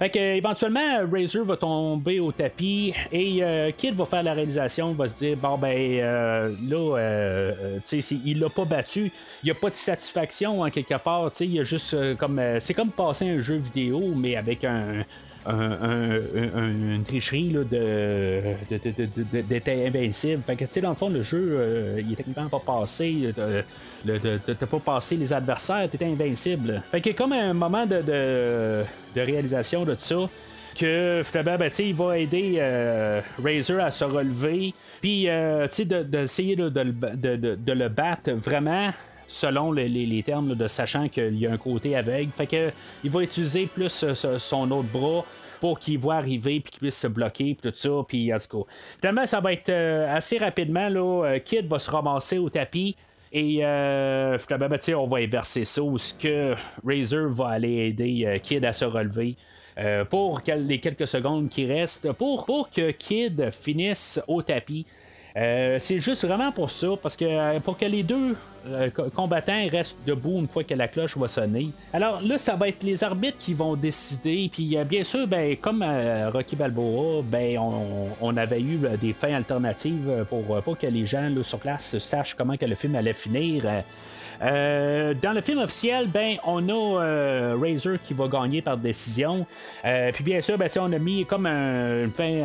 [0.01, 4.95] Fait que, éventuellement, Razor va tomber au tapis et euh, Kid va faire la réalisation,
[4.95, 9.45] va se dire bon ben euh, là, euh, tu sais, il l'a pas battu, il
[9.45, 12.41] n'y a pas de satisfaction en quelque part, tu sais, il y a juste comme
[12.61, 15.05] c'est comme passer un jeu vidéo mais avec un
[15.47, 18.43] une tricherie de,
[19.43, 20.43] d'être invincible.
[20.43, 23.33] Fait que, tu sais, dans le fond, le jeu, euh, il est techniquement pas passé.
[24.07, 26.83] T'as pas passé les adversaires, t'étais invincible.
[26.91, 30.29] Fait que, comme un moment de, de, réalisation de tout ça,
[30.79, 35.67] que finalement, ben, il va aider euh, Razor à se relever, puis euh,
[36.05, 38.91] d'essayer de, de, le battre vraiment
[39.31, 42.31] selon les, termes de sachant qu'il y a un côté aveugle.
[42.33, 42.71] Fait que
[43.05, 45.25] il va utiliser plus euh, son autre bras
[45.61, 48.65] pour qu'il voit arriver puis qu'il puisse se bloquer puis tout ça puis en tout
[48.65, 52.49] cas finalement ça va être euh, assez rapidement là euh, Kid va se ramasser au
[52.49, 52.97] tapis
[53.33, 56.55] et euh, ben, on va inverser ça où ce que
[56.85, 59.37] Razor va aller aider Kid à se relever.
[60.09, 64.85] pour les quelques secondes qui restent, pour, pour que Kid finisse au tapis
[65.37, 69.09] Euh, c'est juste vraiment pour ça, parce que euh, pour que les deux euh, co-
[69.11, 71.71] combattants restent debout une fois que la cloche va sonner.
[71.93, 74.51] Alors là, ça va être les arbitres qui vont décider.
[74.53, 75.85] Puis bien sûr, ben, comme
[76.33, 77.59] Rocky Balboa, ben,
[78.21, 82.57] on, avait eu des fins alternatives pour pas que les gens sur place sachent comment
[82.57, 83.65] que le film allait finir.
[84.43, 89.47] Euh, dans le film officiel, ben, on a euh, Razor qui va gagner par décision.
[89.85, 92.43] Euh, puis bien sûr, ben, on a mis comme un- une fin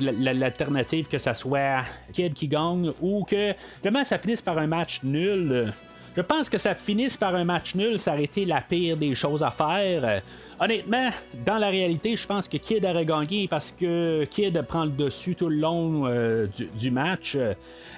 [0.00, 1.82] la- l'alternative que ça soit
[2.12, 5.72] Kid qui gagne ou que vraiment ça finisse par un match nul.
[6.16, 9.14] Je pense que ça finisse par un match nul, ça aurait été la pire des
[9.14, 10.02] choses à faire.
[10.02, 10.20] Euh,
[10.58, 11.10] honnêtement,
[11.44, 15.34] dans la réalité, je pense que Kid aurait gagné parce que Kid prend le dessus
[15.34, 17.36] tout le long euh, du, match.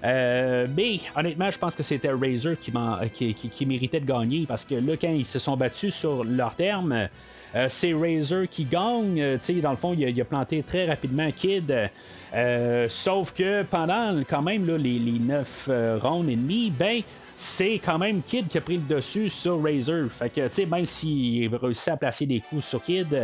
[0.02, 4.96] Euh, mais honnêtement, je pense que c'était Razor qui, méritait de gagner parce que là,
[5.00, 7.08] quand ils se sont battus sur leur terme,
[7.68, 9.38] c'est Razor qui gagne.
[9.62, 11.72] Dans le fond, il a, planté très rapidement Kid.
[12.88, 15.70] Sauf que pendant quand même les, les 9
[16.02, 17.02] rounds et demi, ben
[17.38, 20.10] c'est quand même Kid qui a pris le dessus sur Razor.
[20.10, 23.16] Fait que, tu sais, même s'il réussit à placer des coups sur Kid,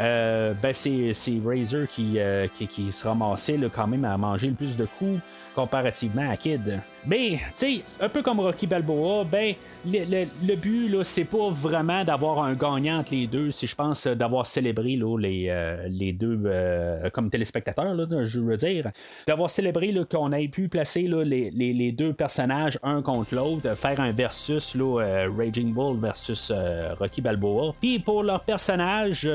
[0.00, 1.12] euh, ben c'est,
[1.44, 5.20] Razor qui, euh, qui, qui se ramassait quand même à manger le plus de coups
[5.54, 6.80] comparativement à Kid.
[7.04, 11.24] Mais, tu sais, un peu comme Rocky Balboa, ben, le, le- le but, là, c'est
[11.24, 15.46] pas vraiment d'avoir un gagnant entre les deux, c'est, je pense, d'avoir célébré là, les,
[15.48, 18.90] euh, les deux euh, comme téléspectateurs, là, je veux dire,
[19.26, 23.74] d'avoir célébré qu'on ait pu placer là, les, les- les deux personnages un contre l'autre,
[23.76, 26.52] faire un versus, là, euh, Raging Bull versus
[27.00, 27.72] Rocky Balboa.
[27.80, 29.28] Puis pour leur personnage,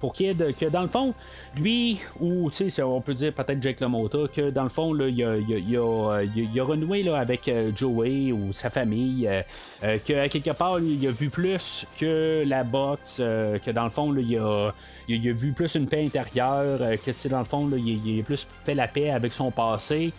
[0.00, 1.14] pour Kid, que dans le fond,
[1.56, 5.08] lui, ou tu sais, on peut dire peut-être Jake LaMotta, que dans le fond, là,
[5.08, 8.70] il, il, a, il, a, il a- a renoué là, avec euh, Joey ou sa
[8.70, 9.42] famille, euh,
[9.82, 14.12] euh, que quelque part, il a vu plus que la boxe, que dans le fond,
[14.12, 14.70] là, il, a,
[15.08, 18.46] il, a- vu plus une paix intérieure, que dans le fond, là, il, a plus
[18.64, 20.12] fait la paix avec son passé.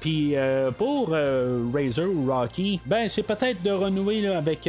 [0.00, 0.34] Puis
[0.76, 4.68] pour euh, Razor ou Rocky, ben c'est peut-être de renouer là, avec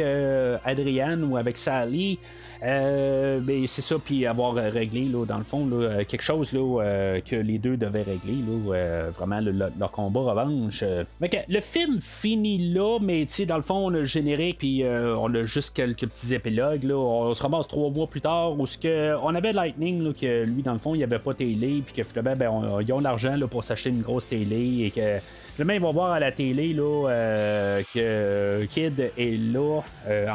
[0.64, 2.18] Adrienne ou avec Sally.
[2.64, 6.22] Euh, mais c'est ça, puis avoir euh, réglé là, dans le fond là, euh, quelque
[6.22, 10.20] chose là, euh, que les deux devaient régler, là, euh, vraiment le- le- leur combat
[10.20, 10.80] revanche.
[10.80, 14.58] Que le film finit là, mais tu sais, dans le fond, on a le générique,
[14.58, 16.82] puis on a juste quelques petits épilogues.
[16.84, 16.96] Là.
[16.96, 20.44] On se ramasse trois mois plus tard où ce que on avait Lightning, là, que
[20.44, 23.36] lui, dans le fond, il avait pas télé, puis que finalement, ben, ils ont l'argent
[23.36, 25.18] là, pour s'acheter une grosse télé et que
[25.58, 30.26] finalement, ils vont voir à la télé là, euh, que Kid est là euh,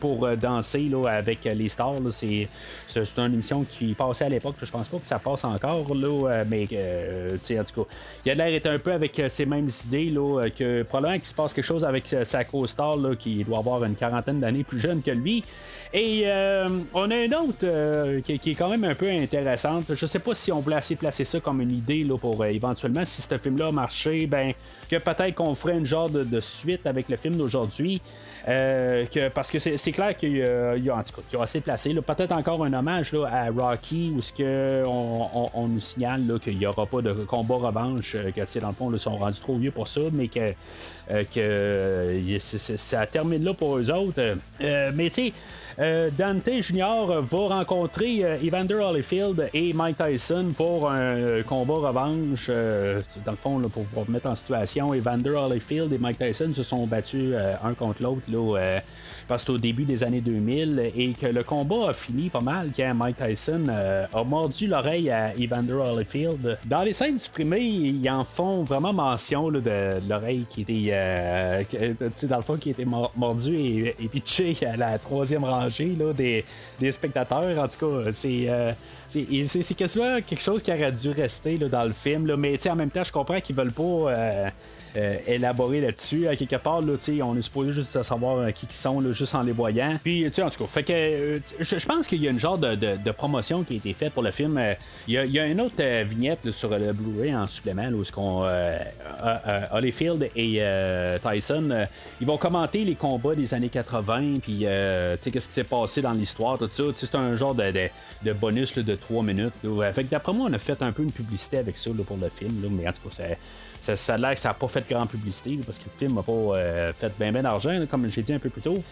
[0.00, 1.96] pour euh, danser là, avec les stars.
[2.10, 2.48] C'est,
[3.18, 4.54] une émission qui passait à l'époque.
[4.62, 7.90] Je pense pas que ça passe encore, là, euh, mais euh, en tout cas,
[8.24, 11.18] il a l'air d'être un peu avec euh, ces mêmes idées, là, euh, que probablement
[11.18, 14.64] qu'il se passe quelque chose avec euh, sa co-star qui doit avoir une quarantaine d'années
[14.64, 15.44] plus jeune que lui.
[15.92, 19.94] Et euh, on a une autre euh, qui, qui est quand même un peu intéressante.
[19.94, 22.46] Je sais pas si on voulait assez placer ça comme une idée là, pour euh,
[22.46, 23.72] éventuellement, si ce film-là a
[24.26, 24.52] ben,
[24.90, 28.00] que peut-être qu'on ferait une genre de, suite avec le film d'aujourd'hui.
[28.46, 30.42] Euh, parce que c'est, clair qu'il y
[30.90, 31.02] a,
[31.40, 31.94] assez placé.
[31.94, 36.86] peut-être encore un hommage à Rocky où ce que on, nous signale qu'il n'y aura
[36.86, 39.88] pas de combat revanche, euh, que dans le fond, ils sont rendus trop vieux pour
[39.88, 40.40] ça, mais que,
[41.10, 44.36] euh, ça termine là pour eux autres.
[44.60, 45.32] Mais tu sais,
[45.78, 47.20] Dante Jr.
[47.20, 52.46] va rencontrer euh, Evander Holyfield et Mike Tyson pour un euh, combat revanche.
[52.48, 56.62] euh, dans le fond, pour vous mettre en situation, Evander Holyfield et Mike Tyson se
[56.62, 58.22] sont battus euh, un contre l'autre.
[58.30, 58.78] Là, euh,
[59.22, 62.28] je pense que c'est au début des années 2000 et que le combat a fini
[62.28, 66.58] pas mal quand Mike Tyson euh, a mordu l'oreille à Evander Holyfield.
[66.66, 69.62] Dans les scènes supprimées, ils en font vraiment mention de,
[70.08, 71.62] l'oreille qui était, euh,
[72.28, 75.42] dans le fond, qui était mor- mordu et, et pitché à la troisième
[76.12, 76.44] des,
[76.92, 77.58] spectateurs.
[77.58, 78.72] En tout cas, c'est, euh,
[79.06, 82.26] c'est, quelque chose qui aurait dû rester là, dans le film.
[82.26, 83.82] Là, mais en même temps, je comprends qu'ils veulent pas.
[83.82, 84.50] euh,
[84.96, 86.28] euh, élaborer là-dessus.
[86.28, 89.34] À quelque part, là, on est supposé juste savoir euh, qui qui sont là, juste
[89.34, 89.98] en les voyant.
[90.02, 92.74] Puis, en tout cas, fait que euh, je, pense qu'il y a une genre de,
[92.74, 94.56] de- promotion qui a été faite pour le film.
[94.58, 94.74] Euh,
[95.08, 98.44] Il y, a, une autre vignette sur le Blu-ray en supplément où ce qu'on,
[99.72, 100.60] Holyfield et
[101.22, 101.84] Tyson,
[102.20, 106.58] ils vont commenter les combats des années 80, puis qu'est-ce qui s'est passé dans l'histoire,
[106.58, 106.82] tout ça.
[106.94, 107.70] C'est un genre de,
[108.24, 109.54] de- bonus de 3 minutes.
[109.92, 112.28] Fait que d'après moi, on a fait un peu une publicité avec ça pour le
[112.28, 113.24] film, mais en tout cas, ça,
[113.84, 115.98] ça, ça a l'air que ça n'a pas fait de grande publicité parce que le
[115.98, 118.82] film n'a pas euh, fait bien ben d'argent, comme j'ai dit un peu plus tôt.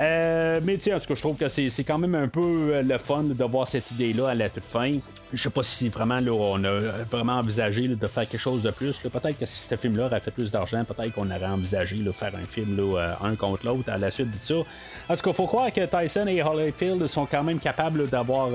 [0.00, 2.82] Euh, mais sais, en tout cas, je trouve que c'est quand même un peu euh,
[2.82, 4.92] le fun de voir cette idée-là à la toute fin.
[5.32, 6.78] Je sais pas si vraiment là, on a
[7.10, 8.96] vraiment envisagé de faire quelque chose de plus.
[8.98, 12.32] Peut-être que si ce film-là aurait fait plus d'argent, peut-être qu'on aurait envisagé de faire
[12.36, 14.54] un film là, un contre l'autre à la suite de ça.
[15.08, 18.50] En tout cas, faut croire que Tyson et Holyfield sont quand même capables d'avoir,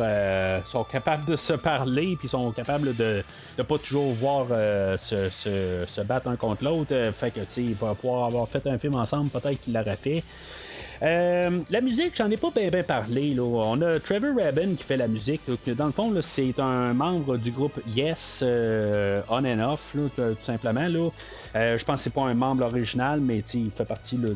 [0.65, 3.23] sont capables de se parler, puis sont capables de
[3.57, 4.47] ne pas toujours voir
[4.97, 5.29] se,
[5.88, 6.93] se- battre un contre l'autre.
[6.93, 10.24] Euh, fait que, tu sais, pouvoir avoir fait un film ensemble, peut-être qu'il l'aurait fait.
[11.03, 13.34] Euh, la musique, j'en ai pas bien parlé.
[13.34, 13.43] Là.
[13.43, 15.41] On a Trevor Rabin qui fait la musique.
[15.67, 20.36] dans le fond, c'est un membre du groupe Yes, euh, on and off, là, tout
[20.41, 20.88] simplement.
[21.55, 24.36] Euh, je pense que c'est pas un membre original, mais il fait partie de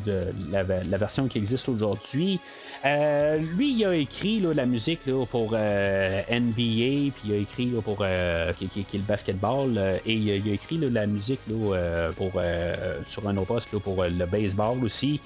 [0.52, 2.40] la, version qui existe aujourd'hui.
[2.84, 8.06] Lui, il a écrit la musique pour NBA, puis il a écrit pour
[8.58, 11.08] qui, est le basketball, et il a, écrit la
[11.52, 15.20] euh, pour, euh, sur un autre poste pour euh, le baseball aussi.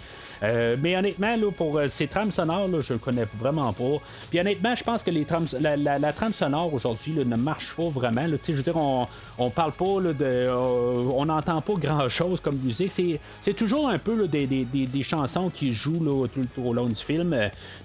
[0.43, 3.97] Euh, mais honnêtement, là, pour euh, ces trames sonores, là, je le connais vraiment pas.
[4.29, 7.89] Puis honnêtement, je pense que les trames, la, la- trame sonore aujourd'hui ne marche pas
[7.89, 8.25] vraiment.
[8.27, 9.05] Je veux dire, on,
[9.37, 10.25] on parle pas là, de.
[10.25, 12.91] euh, on n'entend pas grand chose comme musique.
[12.91, 16.73] C'est, toujours un peu des, des- des- des chansons qui jouent là, tout, tout au
[16.73, 17.35] long du film.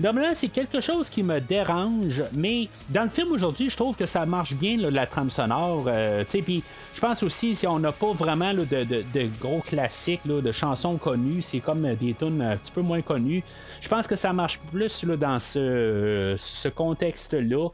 [0.00, 4.06] Normalement, c'est quelque chose qui me dérange, mais dans le film aujourd'hui, je trouve que
[4.06, 5.88] ça marche bien la trame sonore.
[6.30, 6.62] Puis
[6.94, 10.96] je pense aussi, si on n'a pas vraiment de, de- de gros classiques, de chansons
[10.96, 13.42] connues, c'est comme des tunes un petit peu moins connues.
[13.80, 17.68] Je pense que ça marche plus là, dans ce, ce contexte-là.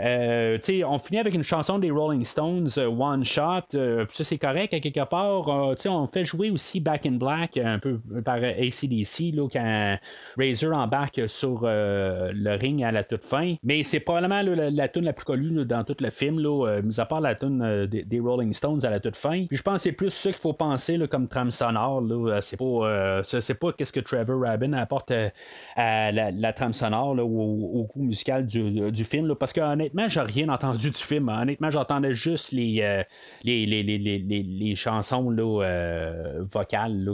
[0.00, 3.62] Euh, on finit avec une chanson des Rolling Stones, euh, One Shot.
[3.74, 5.48] euh, ça, c'est correct à quelque part.
[5.48, 9.98] Euh, on fait jouer aussi Back in Black, un peu par ACDC, là, quand
[10.36, 13.54] Razor embarque sur euh, le ring à la toute fin.
[13.62, 17.00] Mais c'est probablement la, la tune la plus connue dans tout le film, euh, mis
[17.00, 19.46] à part la tune euh, des, Rolling Stones à la toute fin.
[19.46, 22.02] Puis je pense que c'est plus ça qu'il faut penser comme trame sonore.
[22.10, 23.22] Euh, C'est pas, euh,
[23.60, 25.30] pas qu'est-ce que Trevor Rabin apporte euh,
[25.76, 29.34] la, trame sonore au, goût musical du, film.
[29.34, 31.28] parce que honnêtement, j'ai rien entendu du film.
[31.28, 33.02] Honnêtement, j'entendais juste les, euh,
[33.44, 37.08] les, les, les, les, chansons euh, vocales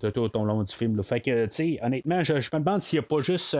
[0.00, 1.02] tout, au long du film.
[1.02, 3.56] Fait que, tu sais, honnêtement, je, me demande s'il n'y a pas juste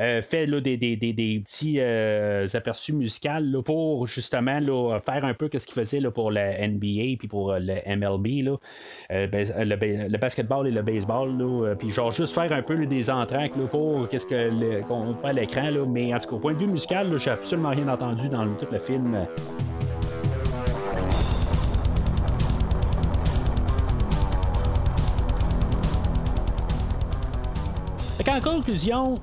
[0.00, 1.80] euh, fait des, des, petits
[2.56, 4.60] aperçus musicaux pour justement
[5.00, 8.48] faire un peu ce qu'il faisait pour la NBA puis pour le MLB,
[9.10, 11.76] euh, le, le basketball et le baseball.
[11.78, 15.32] Puis genre juste faire un peu des entractes là, pour qu'est-ce que qu'on voit à
[15.32, 15.70] l'écran.
[15.88, 18.66] Mais en tout cas, au point de vue musical, j'ai absolument rien entendu dans tout
[18.70, 19.26] le film.
[28.24, 29.20] Qu'en conclusion,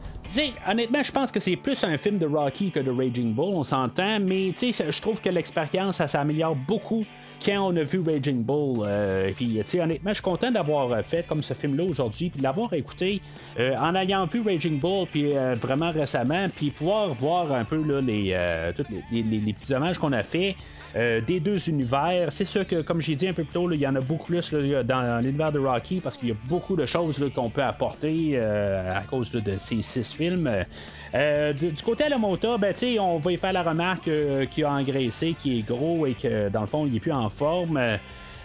[0.69, 3.63] honnêtement, je pense que c'est plus un film de Rocky que de Raging Bull, on
[3.63, 7.03] s'entend, mais je trouve que l'expérience, ça s'améliore beaucoup
[7.43, 8.85] quand on a vu Raging Bull.
[8.85, 12.43] Euh, puis, honnêtement, je suis content d'avoir euh, fait comme ce film-là aujourd'hui, puis de
[12.43, 13.21] l'avoir écouté
[13.59, 17.81] euh, en ayant vu Raging Bull, puis euh, vraiment récemment, puis pouvoir voir un peu
[17.83, 18.35] là, les,
[19.11, 20.55] les, petits hommages qu'on a fait
[20.95, 22.31] des deux univers.
[22.31, 24.27] C'est sûr que, comme j'ai dit un peu plus tôt, il y en a beaucoup
[24.27, 28.37] plus dans l'univers de Rocky parce qu'il y a beaucoup de choses qu'on peut apporter
[28.39, 30.49] à cause de ces six films.
[31.13, 34.07] Du, côté à la moto, ben, on va y faire la remarque
[34.51, 37.29] qu'il a engraissé, qui est gros et que dans le fond, il est plus en
[37.33, 37.77] forme.
[37.77, 37.97] Euh,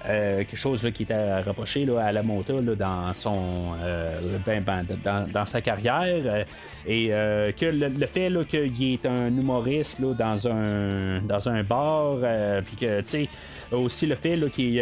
[0.07, 4.87] euh, quelque chose qui était reproché là, à la moto dans son euh, ben, ben,
[5.33, 6.45] dans, sa carrière
[6.87, 12.19] et que le, fait qu'il est un humoriste dans un dans un bar
[12.65, 13.29] puis que tu sais
[13.73, 14.81] aussi le fait qu'il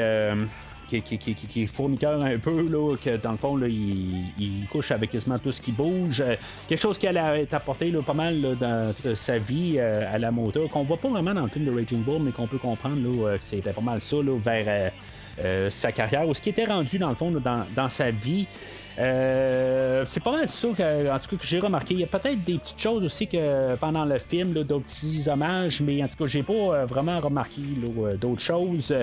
[0.86, 5.38] qui, est fourniqueur un peu, là, que dans le fond, là, il, couche avec quasiment
[5.38, 6.20] tout ce qui bouge.
[6.20, 6.36] Euh,
[6.68, 10.30] quelque chose allait être apporté là, pas mal dans toute sa vie euh, à la
[10.30, 12.96] moto, qu'on voit pas vraiment dans le film de Raging Bull, mais qu'on peut comprendre
[12.96, 14.90] là, euh, que c'était pas mal ça là, vers euh,
[15.38, 18.46] euh, sa carrière, ou ce qui était rendu dans le fond dans, sa vie.
[18.98, 21.92] Euh, c'est pas mal ça que, en tout cas, que j'ai remarqué.
[21.92, 25.82] Il y a peut-être des petites choses aussi que pendant le film, d'autres petits hommages,
[25.82, 28.94] mais en tout cas, j'ai pas euh, vraiment remarqué euh, d'autres choses.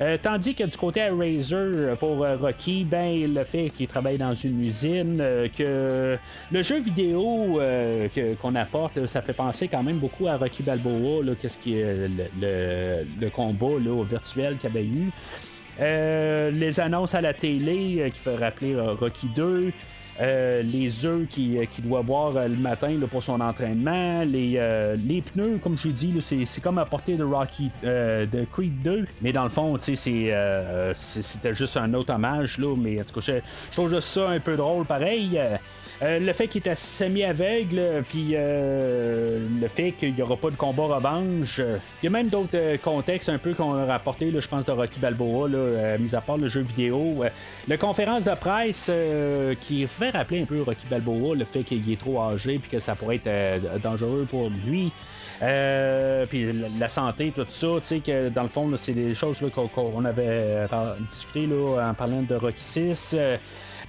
[0.00, 4.16] Euh, tandis que du côté Razer euh, pour euh, Rocky, ben le fait qu'il travaille
[4.16, 5.20] dans une usine,
[5.56, 6.16] que
[6.52, 7.60] le jeu vidéo
[8.40, 12.08] qu'on apporte, ça fait penser quand même beaucoup à Rocky Balboa, qu'est-ce qui est
[12.40, 13.66] le, combat
[14.08, 15.10] virtuel qu'il avait eu.
[16.52, 19.72] Les annonces à la télé qui fait rappeler Rocky 2.
[20.20, 24.54] Euh, les œufs qu'il qui doit boire euh, le matin là, pour son entraînement, les,
[24.56, 28.82] euh, les pneus, comme je dis, c'est, comme à portée de Rocky euh, de Creed
[28.82, 33.14] 2, mais dans le fond, euh, c'était juste un autre hommage, là, mais en tout
[33.14, 33.32] cas, je,
[33.70, 35.40] je trouve juste ça un peu drôle pareil.
[36.00, 40.54] Euh, le fait qu'il était semi-aveugle, puis euh, le fait qu'il n'y aura pas de
[40.54, 41.58] combat revanche.
[41.58, 44.46] euh, Il y a même d'autres euh, contextes un peu qu'on a rapporté, là, je
[44.46, 47.24] pense, de Rocky Balboa, là, mis à part le jeu vidéo.
[47.66, 48.92] La conférence de presse
[49.60, 52.78] qui fait rappeler un peu Rocky Balboa, le fait qu'il est trop âgé, puis que
[52.78, 54.92] ça pourrait être dangereux pour lui.
[55.40, 59.42] Puis la, santé, tout ça, tu sais, que dans le fond, c'est des choses
[59.74, 63.16] qu'on, avait par- discuté là, en parlant de Rocky 6.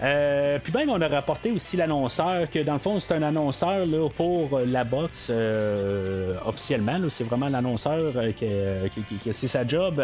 [0.02, 3.22] Euh, Euh, puis même, on a rapporté aussi l'annonceur, que dans le fond, c'est un
[3.22, 6.98] annonceur là, pour la boxe euh, officiellement.
[7.10, 10.02] C'est vraiment l'annonceur euh, qui, c'est sa job.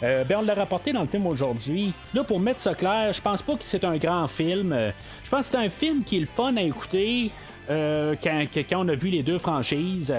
[0.00, 1.92] ben, on l'a rapporté dans le film aujourd'hui.
[2.14, 4.76] Là, pour mettre ça clair, je pense pas que c'est un grand film.
[5.24, 7.30] Je pense que c'est un film qui est le fun à écouter.
[7.68, 10.14] quand, quand, on a vu les deux franchises.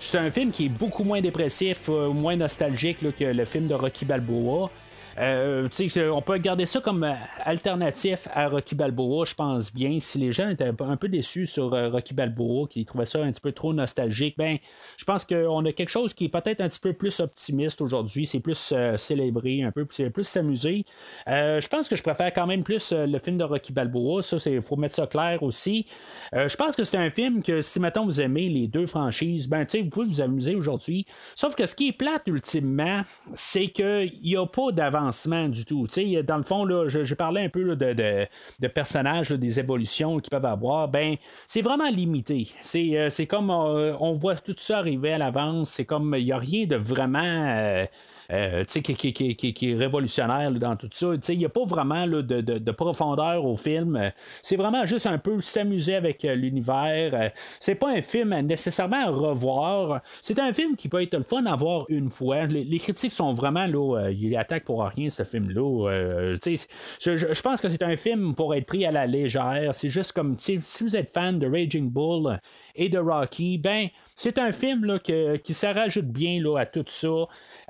[0.00, 4.04] c'est un film qui est beaucoup moins dépressif, moins nostalgique que le film de Rocky
[4.04, 4.70] Balboa.
[5.18, 5.68] Euh,
[6.12, 7.12] on peut garder ça comme euh,
[7.44, 9.98] alternatif à Rocky Balboa, je pense bien.
[10.00, 13.32] Si les gens étaient un peu déçus sur euh, Rocky Balboa, qui trouvaient ça un
[13.32, 14.58] petit peu trop nostalgique, ben,
[14.96, 18.26] je pense qu'on a quelque chose qui est peut-être un petit peu plus optimiste aujourd'hui.
[18.26, 20.84] C'est plus célébré, un peu, c'est plus s'amuser.
[21.26, 24.22] je pense que je préfère quand même plus le film de Rocky Balboa.
[24.22, 25.86] Ça, il faut mettre ça clair aussi.
[26.32, 29.66] je pense que c'est un film que si maintenant vous aimez les deux franchises, ben,
[29.72, 31.06] vous pouvez vous amuser aujourd'hui.
[31.34, 33.02] Sauf que ce qui est plate ultimement,
[33.34, 35.07] c'est qu'il n'y a pas d'avance
[35.48, 35.86] du tout.
[36.26, 40.88] dans le fond, là, je, parlais un peu de, personnages, des évolutions qu'ils peuvent avoir.
[40.88, 42.48] Ben, c'est vraiment limité.
[42.60, 45.70] C'est, euh, comme euh, on voit tout ça arriver à l'avance.
[45.70, 47.86] C'est comme il n'y a rien de vraiment.
[48.30, 51.08] Euh, euh, qui, qui, qui, qui, est révolutionnaire dans tout ça.
[51.28, 54.12] Il n'y a pas vraiment de, de, de, profondeur au film.
[54.42, 57.10] C'est vraiment juste un peu s'amuser avec euh, l'univers.
[57.14, 60.00] Euh, c'est pas un film nécessairement à revoir.
[60.20, 62.46] C'est un film qui peut être le fun à voir une fois.
[62.46, 64.10] Les, critiques sont vraiment là.
[64.10, 66.36] il attaque pour rien ce film-là.
[66.44, 69.74] je, je, pense que c'est un film pour être pris à la légère.
[69.74, 72.38] C'est juste comme si vous êtes fan de Raging Bull
[72.76, 76.84] et de Rocky, ben c'est un film là, qui se rajoute bien là, à tout
[76.86, 77.08] ça.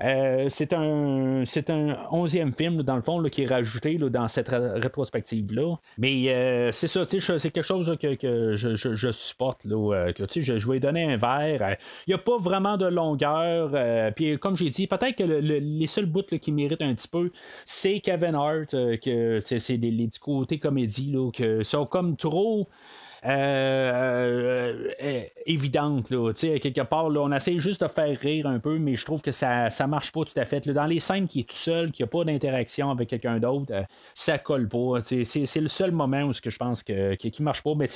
[0.03, 4.49] Euh, c'est un c'est un onzième film, dans le fond, qui est rajouté dans cette
[4.49, 5.75] rétrospective-là.
[5.97, 9.65] Mais euh, c'est ça, c'est quelque chose que, je, supporte.
[9.65, 11.77] Euh, je, je vais donner un verre.
[12.07, 14.13] Il n'y a pas vraiment de longueur.
[14.13, 17.31] Puis comme j'ai dit, peut-être que les seuls bouts qui méritent un petit peu,
[17.65, 22.67] c'est Kevin Hart, que c'est les, les petits côtés comédie là, que sont comme trop.
[23.25, 26.09] Euh, euh, euh, évidente.
[26.09, 29.21] Là, quelque part, là, on essaie juste de faire rire un peu, mais je trouve
[29.21, 30.67] que ça, ça marche pas tout à fait.
[30.69, 33.73] dans les scènes qui est tout seul, qui a pas d'interaction avec quelqu'un d'autre,
[34.13, 35.01] ça colle pas.
[35.03, 37.73] C'est, le seul moment où je pense que, qui, marche pas.
[37.75, 37.87] Mais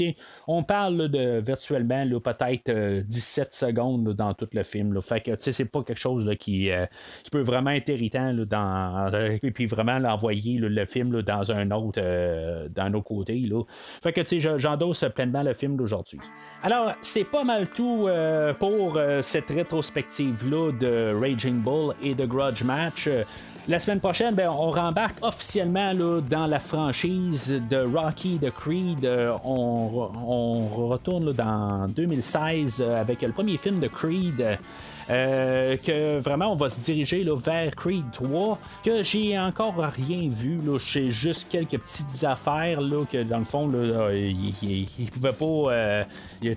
[0.47, 4.93] on parle de virtuellement peut-être 17 secondes dans tout le film.
[4.93, 5.01] Là.
[5.01, 6.69] Fait que c'est pas quelque chose qui,
[7.24, 9.11] qui peut vraiment être irritant dans,
[9.41, 12.01] et puis vraiment l'envoyer le film dans un autre
[12.69, 13.39] dans un autre côté.
[13.39, 13.63] Là.
[14.01, 14.24] Fait que
[14.57, 16.20] j'endosse pleinement le film d'aujourd'hui.
[16.61, 22.26] Alors, c'est pas mal tout euh, pour euh, cette rétrospective-là de Raging Bull et de
[22.26, 23.09] Grudge Match.
[23.66, 29.05] La semaine prochaine, ben, on rembarque officiellement là, dans la franchise de Rocky de Creed.
[29.05, 34.59] Euh, on, on, retourne dans 2016 avec le premier film de Creed.
[35.10, 40.60] Euh, que vraiment on va se diriger vers Creed 3, que j'ai encore rien vu.
[40.78, 42.80] J'ai juste quelques petites affaires
[43.12, 45.74] que dans le fond, là, il, pouvait pas.
[45.74, 46.04] Euh,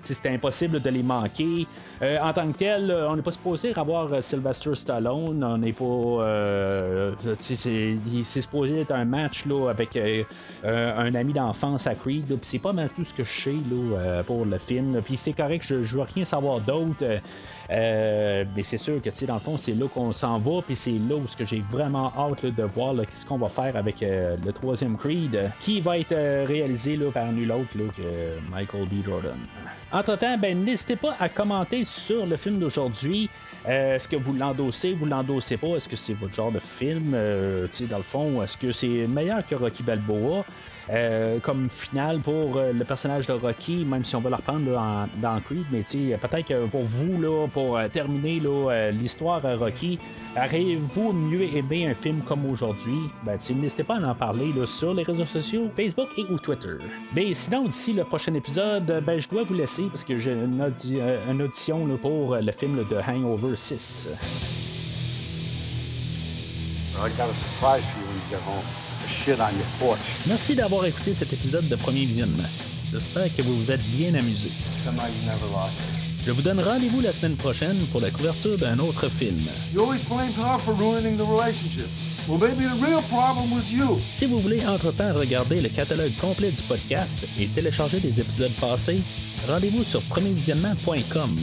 [0.01, 1.67] c'était impossible de les manquer.
[2.01, 5.43] Euh, en tant que tel, on n'est pas supposé avoir Sylvester Stallone.
[5.43, 7.15] On n'est pas.
[7.39, 9.97] c'est supposé être un match là, avec
[10.63, 12.27] un ami d'enfance à Creed.
[12.27, 15.01] Puis c'est pas mal tout ce que je sais pour le film.
[15.03, 17.03] Puis c'est correct, je, je veux rien savoir d'autre.
[17.69, 20.91] Euh, mais c'est sûr que, dans le fond, c'est là qu'on s'en va, puis c'est
[20.91, 24.97] là où j'ai vraiment hâte de voir qu'est-ce qu'on va faire avec euh, le troisième
[24.97, 29.05] Creed, qui va être euh, réalisé là, par nul autre que Michael B.
[29.05, 29.37] Jordan.
[29.91, 33.29] Entre-temps, ben, n'hésitez pas à commenter sur le film d'aujourd'hui.
[33.65, 35.75] est-ce que vous l'endossez, vous l'endossez pas?
[35.75, 37.11] Est-ce que c'est votre genre de film?
[37.11, 40.43] dans le fond, est-ce que c'est meilleur que Rocky Balboa?
[40.89, 44.65] Euh, comme finale pour euh, le personnage de Rocky, même si on va le reprendre
[45.17, 48.41] dans Creed, mais peut-être que pour vous, là, pour euh, terminer
[48.93, 49.99] l'histoire à Rocky,
[50.35, 53.09] avez-vous mieux aimé un film comme aujourd'hui?
[53.25, 56.77] Ben, n'hésitez pas à en parler sur les réseaux sociaux, Facebook et ou Twitter.
[57.13, 60.61] Mais sinon, d'ici le prochain épisode, ben, je dois vous laisser parce que j'ai une,
[61.41, 64.09] audition pour le film de Hangover 6.
[66.99, 68.86] I got a surprise for you when you get home.
[70.27, 72.43] Merci d'avoir écouté cet épisode de Premier Visionnement.
[72.91, 74.49] J'espère que vous vous êtes bien amusé.
[76.25, 79.39] Je vous donne rendez-vous la semaine prochaine pour la couverture d'un autre film.
[84.11, 89.01] Si vous voulez entre-temps regarder le catalogue complet du podcast et télécharger des épisodes passés,
[89.47, 91.35] rendez-vous sur premiervisionnement.com.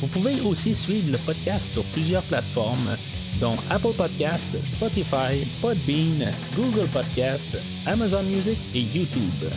[0.00, 2.96] Vous pouvez aussi suivre le podcast sur plusieurs plateformes
[3.40, 9.50] dont Apple Podcast, Spotify, Podbean, Google Podcast, Amazon Music et YouTube.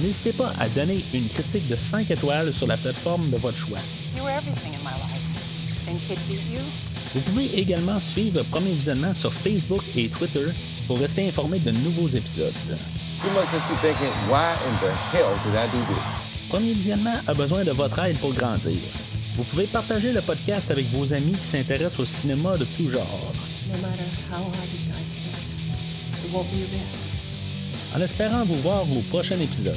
[0.00, 3.78] N'hésitez pas à donner une critique de 5 étoiles sur la plateforme de votre choix.
[7.14, 10.46] Vous pouvez également suivre Premier Visionnement sur Facebook et Twitter
[10.86, 12.52] pour rester informé de nouveaux épisodes.
[13.24, 16.48] You must just be thinking, why in the hell did I do this?
[16.50, 18.78] Premier Visionnement a besoin de votre aide pour grandir.
[19.34, 23.32] Vous pouvez partager le podcast avec vos amis qui s'intéressent au cinéma de tout genre.
[27.96, 29.76] En espérant vous voir au prochain épisode.